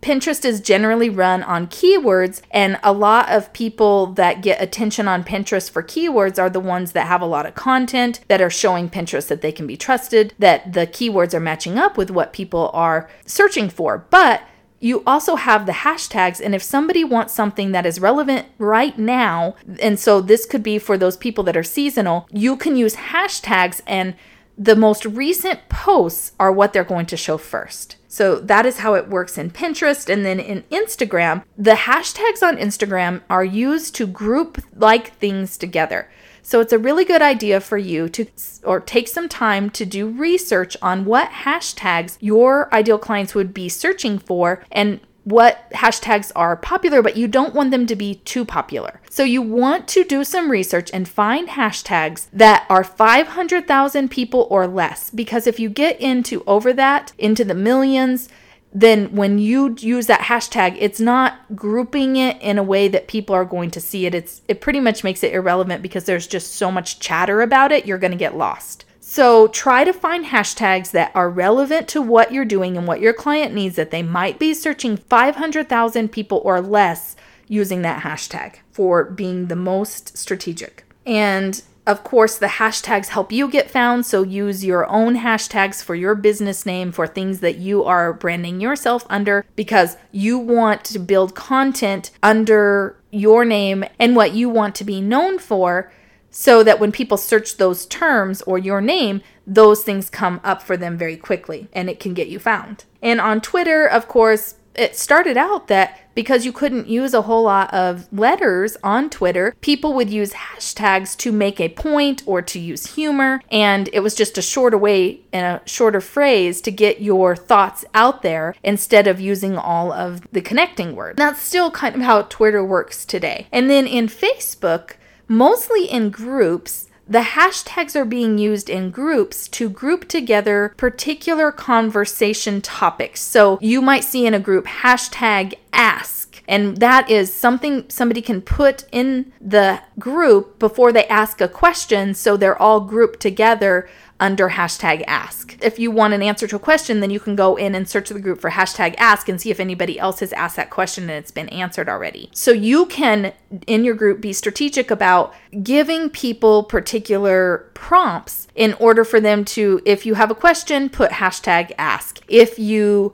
Pinterest 0.01 0.45
is 0.45 0.61
generally 0.61 1.09
run 1.09 1.43
on 1.43 1.67
keywords, 1.67 2.41
and 2.51 2.79
a 2.83 2.93
lot 2.93 3.29
of 3.29 3.51
people 3.53 4.07
that 4.13 4.41
get 4.41 4.61
attention 4.61 5.07
on 5.07 5.23
Pinterest 5.23 5.69
for 5.69 5.83
keywords 5.83 6.39
are 6.39 6.49
the 6.49 6.59
ones 6.59 6.93
that 6.93 7.07
have 7.07 7.21
a 7.21 7.25
lot 7.25 7.45
of 7.45 7.55
content 7.55 8.21
that 8.29 8.41
are 8.41 8.49
showing 8.49 8.89
Pinterest 8.89 9.27
that 9.27 9.41
they 9.41 9.51
can 9.51 9.67
be 9.67 9.75
trusted, 9.75 10.33
that 10.39 10.71
the 10.73 10.87
keywords 10.87 11.33
are 11.33 11.39
matching 11.39 11.77
up 11.77 11.97
with 11.97 12.09
what 12.09 12.33
people 12.33 12.71
are 12.73 13.09
searching 13.25 13.69
for. 13.69 14.05
But 14.09 14.41
you 14.79 15.03
also 15.05 15.35
have 15.35 15.65
the 15.65 15.73
hashtags, 15.73 16.39
and 16.39 16.55
if 16.55 16.63
somebody 16.63 17.03
wants 17.03 17.33
something 17.33 17.73
that 17.73 17.85
is 17.85 17.99
relevant 17.99 18.47
right 18.57 18.97
now, 18.97 19.55
and 19.81 19.99
so 19.99 20.21
this 20.21 20.45
could 20.45 20.63
be 20.63 20.79
for 20.79 20.97
those 20.97 21.17
people 21.17 21.43
that 21.43 21.57
are 21.57 21.63
seasonal, 21.63 22.25
you 22.31 22.55
can 22.55 22.77
use 22.77 22.95
hashtags, 22.95 23.81
and 23.85 24.15
the 24.59 24.75
most 24.75 25.05
recent 25.05 25.69
posts 25.69 26.33
are 26.37 26.51
what 26.51 26.73
they're 26.73 26.83
going 26.83 27.05
to 27.05 27.17
show 27.17 27.37
first. 27.37 27.95
So 28.09 28.39
that 28.41 28.65
is 28.65 28.79
how 28.79 28.93
it 28.95 29.07
works 29.07 29.37
in 29.37 29.51
Pinterest. 29.51 30.11
And 30.11 30.25
then 30.25 30.37
in 30.39 30.63
Instagram, 30.63 31.45
the 31.57 31.71
hashtags 31.71 32.43
on 32.43 32.57
Instagram 32.57 33.21
are 33.29 33.45
used 33.45 33.95
to 33.95 34.05
group 34.05 34.61
like 34.75 35.13
things 35.13 35.57
together. 35.57 36.09
So 36.41 36.59
it's 36.59 36.73
a 36.73 36.79
really 36.79 37.05
good 37.05 37.21
idea 37.21 37.61
for 37.61 37.77
you 37.77 38.09
to 38.09 38.25
or 38.63 38.79
take 38.79 39.07
some 39.07 39.29
time 39.29 39.69
to 39.69 39.85
do 39.85 40.09
research 40.09 40.75
on 40.81 41.05
what 41.05 41.29
hashtags 41.29 42.17
your 42.19 42.73
ideal 42.73 42.97
clients 42.97 43.35
would 43.35 43.53
be 43.53 43.69
searching 43.69 44.19
for 44.19 44.63
and 44.71 44.99
what 45.29 45.69
hashtags 45.71 46.31
are 46.35 46.55
popular, 46.55 47.01
but 47.01 47.17
you 47.17 47.27
don't 47.27 47.53
want 47.53 47.71
them 47.71 47.85
to 47.85 47.95
be 47.95 48.15
too 48.15 48.43
popular. 48.43 48.99
So 49.09 49.23
you 49.23 49.41
want 49.41 49.87
to 49.89 50.03
do 50.03 50.23
some 50.23 50.49
research 50.49 50.89
and 50.93 51.07
find 51.07 51.49
hashtags 51.49 52.27
that 52.33 52.65
are 52.69 52.83
500,000 52.83 54.09
people 54.09 54.47
or 54.49 54.67
less. 54.67 55.09
Because 55.09 55.45
if 55.45 55.59
you 55.59 55.69
get 55.69 55.99
into 55.99 56.43
over 56.47 56.73
that, 56.73 57.13
into 57.17 57.45
the 57.45 57.53
millions, 57.53 58.29
then 58.73 59.15
when 59.15 59.39
you 59.39 59.75
use 59.79 60.07
that 60.07 60.21
hashtag, 60.21 60.77
it's 60.79 60.99
not 60.99 61.55
grouping 61.55 62.15
it 62.15 62.39
in 62.41 62.57
a 62.57 62.63
way 62.63 62.87
that 62.87 63.07
people 63.07 63.35
are 63.35 63.45
going 63.45 63.71
to 63.71 63.81
see 63.81 64.05
it. 64.05 64.13
It's 64.13 64.41
it 64.47 64.61
pretty 64.61 64.79
much 64.79 65.03
makes 65.03 65.23
it 65.23 65.33
irrelevant 65.33 65.81
because 65.81 66.05
there's 66.05 66.27
just 66.27 66.53
so 66.53 66.71
much 66.71 66.99
chatter 66.99 67.41
about 67.41 67.71
it, 67.71 67.85
you're 67.85 67.97
going 67.97 68.11
to 68.11 68.17
get 68.17 68.37
lost. 68.37 68.85
So 69.11 69.47
try 69.47 69.85
to 69.85 69.91
find 69.91 70.23
hashtags 70.23 70.91
that 70.91 71.11
are 71.15 71.31
relevant 71.31 71.87
to 71.87 71.99
what 71.99 72.31
you're 72.31 72.45
doing 72.45 72.77
and 72.77 72.85
what 72.85 73.01
your 73.01 73.11
client 73.11 73.55
needs 73.55 73.75
that 73.75 73.89
they 73.89 74.03
might 74.03 74.37
be 74.37 74.53
searching 74.53 74.97
500,000 74.97 76.11
people 76.11 76.43
or 76.45 76.61
less 76.61 77.15
using 77.47 77.81
that 77.81 78.03
hashtag 78.03 78.57
for 78.71 79.03
being 79.03 79.47
the 79.47 79.55
most 79.55 80.15
strategic. 80.15 80.85
And 81.07 81.59
of 81.87 82.03
course, 82.03 82.37
the 82.37 82.45
hashtags 82.45 83.07
help 83.07 83.31
you 83.31 83.49
get 83.49 83.71
found, 83.71 84.05
so 84.05 84.21
use 84.21 84.63
your 84.63 84.87
own 84.87 85.15
hashtags 85.15 85.83
for 85.83 85.95
your 85.95 86.13
business 86.13 86.63
name 86.63 86.91
for 86.91 87.07
things 87.07 87.39
that 87.39 87.57
you 87.57 87.83
are 87.85 88.13
branding 88.13 88.61
yourself 88.61 89.07
under 89.09 89.43
because 89.55 89.97
you 90.11 90.37
want 90.37 90.83
to 90.83 90.99
build 90.99 91.33
content 91.33 92.11
under 92.21 92.95
your 93.09 93.43
name 93.43 93.83
and 93.97 94.15
what 94.15 94.33
you 94.33 94.49
want 94.49 94.75
to 94.75 94.83
be 94.83 95.01
known 95.01 95.39
for 95.39 95.91
so 96.31 96.63
that 96.63 96.79
when 96.79 96.91
people 96.91 97.17
search 97.17 97.57
those 97.57 97.85
terms 97.85 98.41
or 98.43 98.57
your 98.57 98.81
name, 98.81 99.21
those 99.45 99.83
things 99.83 100.09
come 100.09 100.39
up 100.43 100.61
for 100.61 100.77
them 100.77 100.97
very 100.97 101.17
quickly 101.17 101.67
and 101.73 101.89
it 101.89 101.99
can 101.99 102.13
get 102.13 102.27
you 102.27 102.39
found. 102.39 102.85
And 103.01 103.19
on 103.19 103.41
Twitter, 103.41 103.85
of 103.85 104.07
course, 104.07 104.55
it 104.75 104.95
started 104.95 105.35
out 105.35 105.67
that 105.67 105.99
because 106.15 106.45
you 106.45 106.51
couldn't 106.51 106.87
use 106.87 107.13
a 107.13 107.23
whole 107.23 107.43
lot 107.43 107.73
of 107.73 108.11
letters 108.13 108.77
on 108.83 109.09
Twitter, 109.09 109.55
people 109.61 109.93
would 109.93 110.09
use 110.09 110.33
hashtags 110.33 111.17
to 111.17 111.31
make 111.31 111.59
a 111.59 111.69
point 111.69 112.23
or 112.25 112.41
to 112.41 112.59
use 112.59 112.95
humor. 112.95 113.41
And 113.51 113.89
it 113.93 114.01
was 114.01 114.15
just 114.15 114.37
a 114.37 114.41
shorter 114.41 114.77
way 114.77 115.21
and 115.31 115.45
a 115.45 115.67
shorter 115.67 116.01
phrase 116.01 116.61
to 116.61 116.71
get 116.71 117.01
your 117.01 117.35
thoughts 117.35 117.83
out 117.93 118.21
there 118.21 118.55
instead 118.63 119.07
of 119.07 119.19
using 119.19 119.57
all 119.57 119.91
of 119.91 120.21
the 120.31 120.41
connecting 120.41 120.95
words. 120.95 121.17
That's 121.17 121.41
still 121.41 121.71
kind 121.71 121.95
of 121.95 122.01
how 122.01 122.23
Twitter 122.23 122.63
works 122.63 123.05
today. 123.05 123.47
And 123.51 123.69
then 123.69 123.87
in 123.87 124.07
Facebook, 124.07 124.91
mostly 125.29 125.85
in 125.85 126.09
groups. 126.09 126.87
The 127.07 127.21
hashtags 127.21 127.95
are 127.95 128.05
being 128.05 128.37
used 128.37 128.69
in 128.69 128.91
groups 128.91 129.47
to 129.49 129.69
group 129.69 130.07
together 130.07 130.73
particular 130.77 131.51
conversation 131.51 132.61
topics. 132.61 133.21
So 133.21 133.57
you 133.61 133.81
might 133.81 134.03
see 134.03 134.25
in 134.25 134.33
a 134.33 134.39
group 134.39 134.65
hashtag 134.65 135.53
ask. 135.71 136.43
And 136.47 136.77
that 136.77 137.09
is 137.09 137.33
something 137.33 137.85
somebody 137.89 138.21
can 138.21 138.41
put 138.41 138.85
in 138.91 139.31
the 139.39 139.81
group 139.97 140.59
before 140.59 140.91
they 140.91 141.05
ask 141.07 141.41
a 141.41 141.47
question 141.47 142.13
so 142.13 142.35
they're 142.35 142.59
all 142.59 142.81
grouped 142.81 143.19
together 143.19 143.87
under 144.19 144.49
hashtag 144.49 145.03
ask. 145.07 145.57
If 145.61 145.79
you 145.79 145.91
want 145.91 146.13
an 146.13 146.21
answer 146.21 146.47
to 146.47 146.57
a 146.57 146.59
question, 146.59 146.99
then 146.99 147.09
you 147.09 147.19
can 147.19 147.35
go 147.35 147.55
in 147.55 147.73
and 147.73 147.87
search 147.87 148.09
the 148.09 148.19
group 148.19 148.41
for 148.41 148.51
hashtag 148.51 148.95
ask 148.97 149.29
and 149.29 149.39
see 149.39 149.49
if 149.49 149.59
anybody 149.59 149.97
else 149.97 150.19
has 150.19 150.33
asked 150.33 150.57
that 150.57 150.69
question 150.69 151.03
and 151.03 151.13
it's 151.13 151.31
been 151.31 151.49
answered 151.49 151.87
already. 151.87 152.29
So 152.33 152.51
you 152.51 152.85
can, 152.87 153.33
in 153.65 153.83
your 153.83 153.95
group, 153.95 154.21
be 154.21 154.33
strategic 154.33 154.91
about 154.91 155.33
giving 155.63 156.09
people 156.09 156.63
particular 156.63 157.69
prompts 157.73 158.47
in 158.55 158.73
order 158.73 159.05
for 159.05 159.19
them 159.19 159.45
to, 159.45 159.81
if 159.85 160.05
you 160.05 160.15
have 160.15 160.31
a 160.31 160.35
question, 160.35 160.89
put 160.89 161.11
hashtag 161.11 161.71
ask. 161.77 162.19
If 162.27 162.59
you 162.59 163.13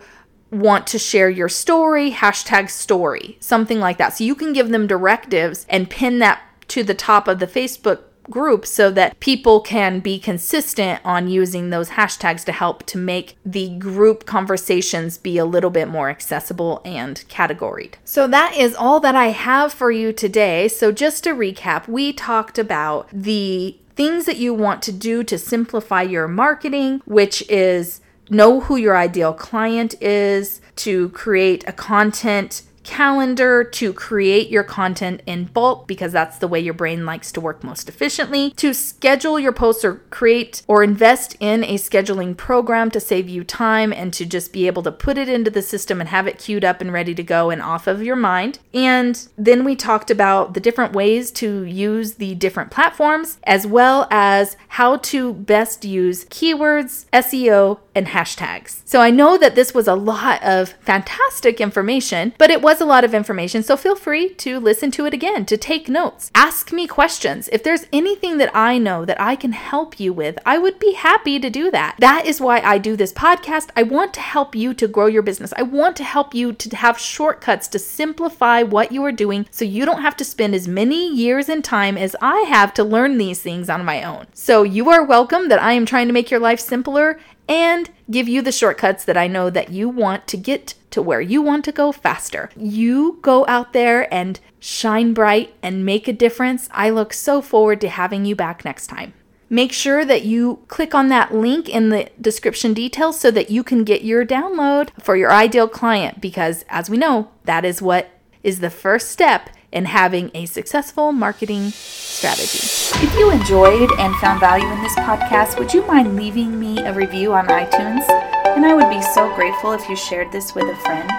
want 0.51 0.87
to 0.87 0.99
share 0.99 1.29
your 1.29 1.49
story, 1.49 2.11
hashtag 2.11 2.69
story, 2.69 3.37
something 3.39 3.79
like 3.79 3.97
that. 3.97 4.09
So 4.17 4.23
you 4.23 4.35
can 4.35 4.53
give 4.53 4.69
them 4.69 4.87
directives 4.87 5.65
and 5.69 5.89
pin 5.89 6.19
that 6.19 6.41
to 6.69 6.83
the 6.83 6.93
top 6.93 7.27
of 7.27 7.39
the 7.39 7.47
Facebook 7.47 8.03
group 8.29 8.65
so 8.65 8.91
that 8.91 9.19
people 9.19 9.61
can 9.61 9.99
be 9.99 10.19
consistent 10.19 11.01
on 11.03 11.27
using 11.27 11.69
those 11.69 11.91
hashtags 11.91 12.43
to 12.45 12.51
help 12.51 12.83
to 12.88 12.97
make 12.97 13.38
the 13.45 13.69
group 13.77 14.25
conversations 14.25 15.17
be 15.17 15.38
a 15.38 15.45
little 15.45 15.69
bit 15.69 15.88
more 15.88 16.09
accessible 16.09 16.81
and 16.85 17.23
categoried. 17.29 17.93
So 18.03 18.27
that 18.27 18.55
is 18.55 18.75
all 18.75 18.99
that 19.01 19.15
I 19.15 19.27
have 19.27 19.73
for 19.73 19.91
you 19.91 20.13
today. 20.13 20.67
So 20.67 20.91
just 20.91 21.23
to 21.23 21.31
recap, 21.31 21.88
we 21.88 22.13
talked 22.13 22.57
about 22.57 23.07
the 23.11 23.77
things 23.95 24.25
that 24.25 24.38
you 24.38 24.53
want 24.53 24.81
to 24.83 24.91
do 24.91 25.23
to 25.23 25.38
simplify 25.38 26.01
your 26.01 26.27
marketing, 26.27 27.01
which 27.05 27.47
is 27.49 28.01
know 28.29 28.61
who 28.61 28.75
your 28.75 28.97
ideal 28.97 29.33
client 29.33 29.95
is, 30.01 30.61
to 30.75 31.09
create 31.09 31.63
a 31.67 31.71
content 31.71 32.63
calendar, 32.86 33.63
to 33.63 33.91
create 33.91 34.50
your 34.50 34.63
content 34.63 35.21
in 35.26 35.45
bulk 35.45 35.88
because 35.88 36.12
that's 36.12 36.38
the 36.38 36.48
way 36.48 36.60
your 36.60 36.74
brain 36.74 37.06
likes 37.06 37.32
to 37.34 37.41
work 37.41 37.63
most 37.63 37.89
efficiently, 37.89 38.52
to 38.52 38.74
schedule 38.74 39.39
your 39.39 39.52
posts 39.52 39.84
or 39.84 39.95
create 40.10 40.62
or 40.67 40.84
invest 40.84 41.36
in 41.39 41.63
a 41.63 41.76
scheduling 41.76 42.38
program 42.38 42.89
to 42.91 43.00
save 43.00 43.28
you 43.28 43.43
time 43.43 43.91
and 43.91 44.13
to 44.13 44.26
just 44.26 44.54
be 44.54 44.67
able 44.67 44.84
to 44.84 44.91
put 44.91 45.17
it 45.17 45.28
into 45.28 45.52
the 45.52 45.62
system 45.62 46.00
and 46.00 46.10
have 46.10 46.28
it 46.28 46.39
queued 46.39 46.63
up 46.63 46.80
and 46.80 46.93
ready 46.93 47.13
to 47.15 47.24
go 47.24 47.50
and 47.50 47.62
off 47.62 47.88
of 47.88 48.04
your 48.04 48.15
mind. 48.15 48.60
And 48.74 49.28
then 49.38 49.63
we 49.63 49.76
talked 49.76 50.12
about 50.12 50.54
the 50.54 50.60
different 50.60 50.93
ways 50.93 51.32
to 51.32 51.63
use 51.63 52.15
the 52.15 52.36
different 52.36 52.71
platforms 52.71 53.39
as 53.43 53.65
well 53.65 54.08
as 54.12 54.56
how 54.69 54.98
to 54.98 55.34
best 55.34 55.84
use 55.84 56.26
keywords, 56.26 57.06
SEO, 57.12 57.80
and 57.95 58.08
hashtags. 58.08 58.81
So 58.86 58.99
I 58.99 59.10
know 59.10 59.38
that 59.38 59.55
this 59.55 59.73
was 59.73 59.88
a 59.88 59.95
lot 59.95 60.43
of 60.43 60.69
fantastic 60.81 61.62
information, 61.62 62.34
but 62.38 62.51
it 62.51 62.62
was 62.62 62.81
a 62.81 62.86
lot 62.86 63.03
of 63.03 63.13
information. 63.13 63.63
So 63.63 63.77
feel 63.77 63.95
free 63.95 64.29
to 64.36 64.60
listen 64.60 64.91
to 64.91 65.05
it 65.05 65.13
again, 65.13 65.45
to 65.45 65.58
take 65.58 65.88
notes. 65.88 66.29
Ask 66.36 66.71
me 66.71 66.86
questions. 66.86 67.49
If 67.51 67.63
there's 67.63 67.88
anything 67.93 68.38
that 68.38 68.55
I 68.55 68.77
know 68.77 69.05
that 69.05 69.19
I 69.19 69.36
can 69.36 69.53
help 69.53 69.99
you 69.99 70.12
with, 70.12 70.38
I 70.45 70.58
would 70.58 70.77
be 70.77 70.93
happy 70.93 71.39
to 71.39 71.49
do 71.49 71.71
that. 71.71 71.95
That 71.99 72.25
is 72.25 72.41
why 72.41 72.60
I 72.60 72.77
do 72.77 72.95
this 72.95 73.13
podcast. 73.13 73.69
I 73.75 73.84
want 73.84 74.13
to 74.15 74.19
help 74.19 74.55
you 74.55 74.73
to 74.73 74.88
grow 74.88 75.05
your 75.05 75.21
business. 75.21 75.53
I 75.55 75.63
want 75.63 75.95
to 75.97 76.03
help 76.03 76.36
you 76.36 76.51
to 76.53 76.75
have 76.75 76.99
shortcuts 76.99 77.67
to 77.69 77.79
simplify 77.79 78.62
what 78.62 78.91
you 78.91 79.03
are 79.05 79.12
doing 79.12 79.45
so 79.51 79.63
you 79.63 79.86
don't 79.86 80.01
have 80.01 80.17
to 80.17 80.25
spend 80.25 80.53
as 80.53 80.67
many 80.67 81.13
years 81.13 81.47
and 81.47 81.63
time 81.63 81.97
as 81.97 82.15
I 82.21 82.41
have 82.41 82.73
to 82.75 82.84
learn 82.84 83.17
these 83.17 83.41
things 83.41 83.69
on 83.69 83.86
my 83.86 84.03
own. 84.03 84.27
So 84.34 84.63
you 84.63 84.89
are 84.89 85.03
welcome 85.03 85.47
that 85.49 85.62
I 85.62 85.73
am 85.73 85.86
trying 85.86 86.08
to 86.08 86.13
make 86.13 86.29
your 86.29 86.39
life 86.39 86.60
simpler 86.60 87.19
and 87.47 87.89
give 88.10 88.27
you 88.27 88.41
the 88.41 88.51
shortcuts 88.51 89.03
that 89.05 89.17
I 89.17 89.27
know 89.27 89.49
that 89.49 89.69
you 89.69 89.89
want 89.89 90.27
to 90.27 90.38
get 90.38 90.75
to 90.91 91.01
where 91.01 91.21
you 91.21 91.41
want 91.41 91.65
to 91.65 91.71
go 91.71 91.91
faster. 91.91 92.49
You 92.55 93.19
go 93.21 93.45
out 93.47 93.73
there 93.73 94.12
and 94.13 94.39
shine 94.60 95.13
bright 95.13 95.53
and 95.62 95.86
make 95.86 96.08
a 96.08 96.13
difference. 96.13 96.69
I 96.71 96.89
look 96.89 97.13
so 97.13 97.41
forward 97.41 97.81
to 97.81 97.89
having 97.89 98.25
you 98.25 98.36
back 98.36 98.63
next 98.65 98.88
time. 98.88 99.13
Make 99.49 99.71
sure 99.71 100.03
that 100.05 100.25
you 100.25 100.63
click 100.67 100.95
on 100.95 101.10
that 101.10 101.34
link 101.34 101.69
in 101.69 101.89
the 101.89 102.10
description 102.19 102.73
details 102.73 103.19
so 103.19 103.29
that 103.31 103.51
you 103.51 103.63
can 103.63 103.84
get 103.84 104.03
your 104.03 104.25
download 104.25 104.89
for 104.99 105.15
your 105.15 105.31
ideal 105.31 105.67
client 105.67 106.19
because, 106.19 106.65
as 106.67 106.89
we 106.89 106.97
know, 106.97 107.29
that 107.43 107.63
is 107.63 107.81
what 107.81 108.10
is 108.41 108.60
the 108.60 108.71
first 108.71 109.12
step 109.12 109.49
in 109.75 109.85
having 109.85 110.31
a 110.33 110.47
successful 110.47 111.11
marketing 111.11 111.69
strategy. 111.69 112.59
If 113.05 113.13
you 113.19 113.29
enjoyed 113.29 113.91
and 113.99 114.15
found 114.15 114.39
value 114.39 114.71
in 114.71 114.81
this 114.81 114.95
podcast, 114.95 115.59
would 115.59 115.73
you 115.73 115.85
mind 115.85 116.15
leaving 116.15 116.59
me 116.59 116.79
a 116.79 116.93
review 116.93 117.33
on 117.33 117.47
iTunes? 117.47 118.09
And 118.55 118.65
I 118.65 118.73
would 118.73 118.89
be 118.89 119.01
so 119.01 119.31
grateful 119.35 119.73
if 119.73 119.88
you 119.89 119.95
shared 119.95 120.31
this 120.31 120.55
with 120.55 120.65
a 120.65 120.75
friend. 120.77 121.11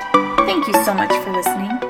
Thank 0.48 0.66
you 0.66 0.74
so 0.84 0.94
much 0.94 1.12
for 1.22 1.32
listening. 1.32 1.85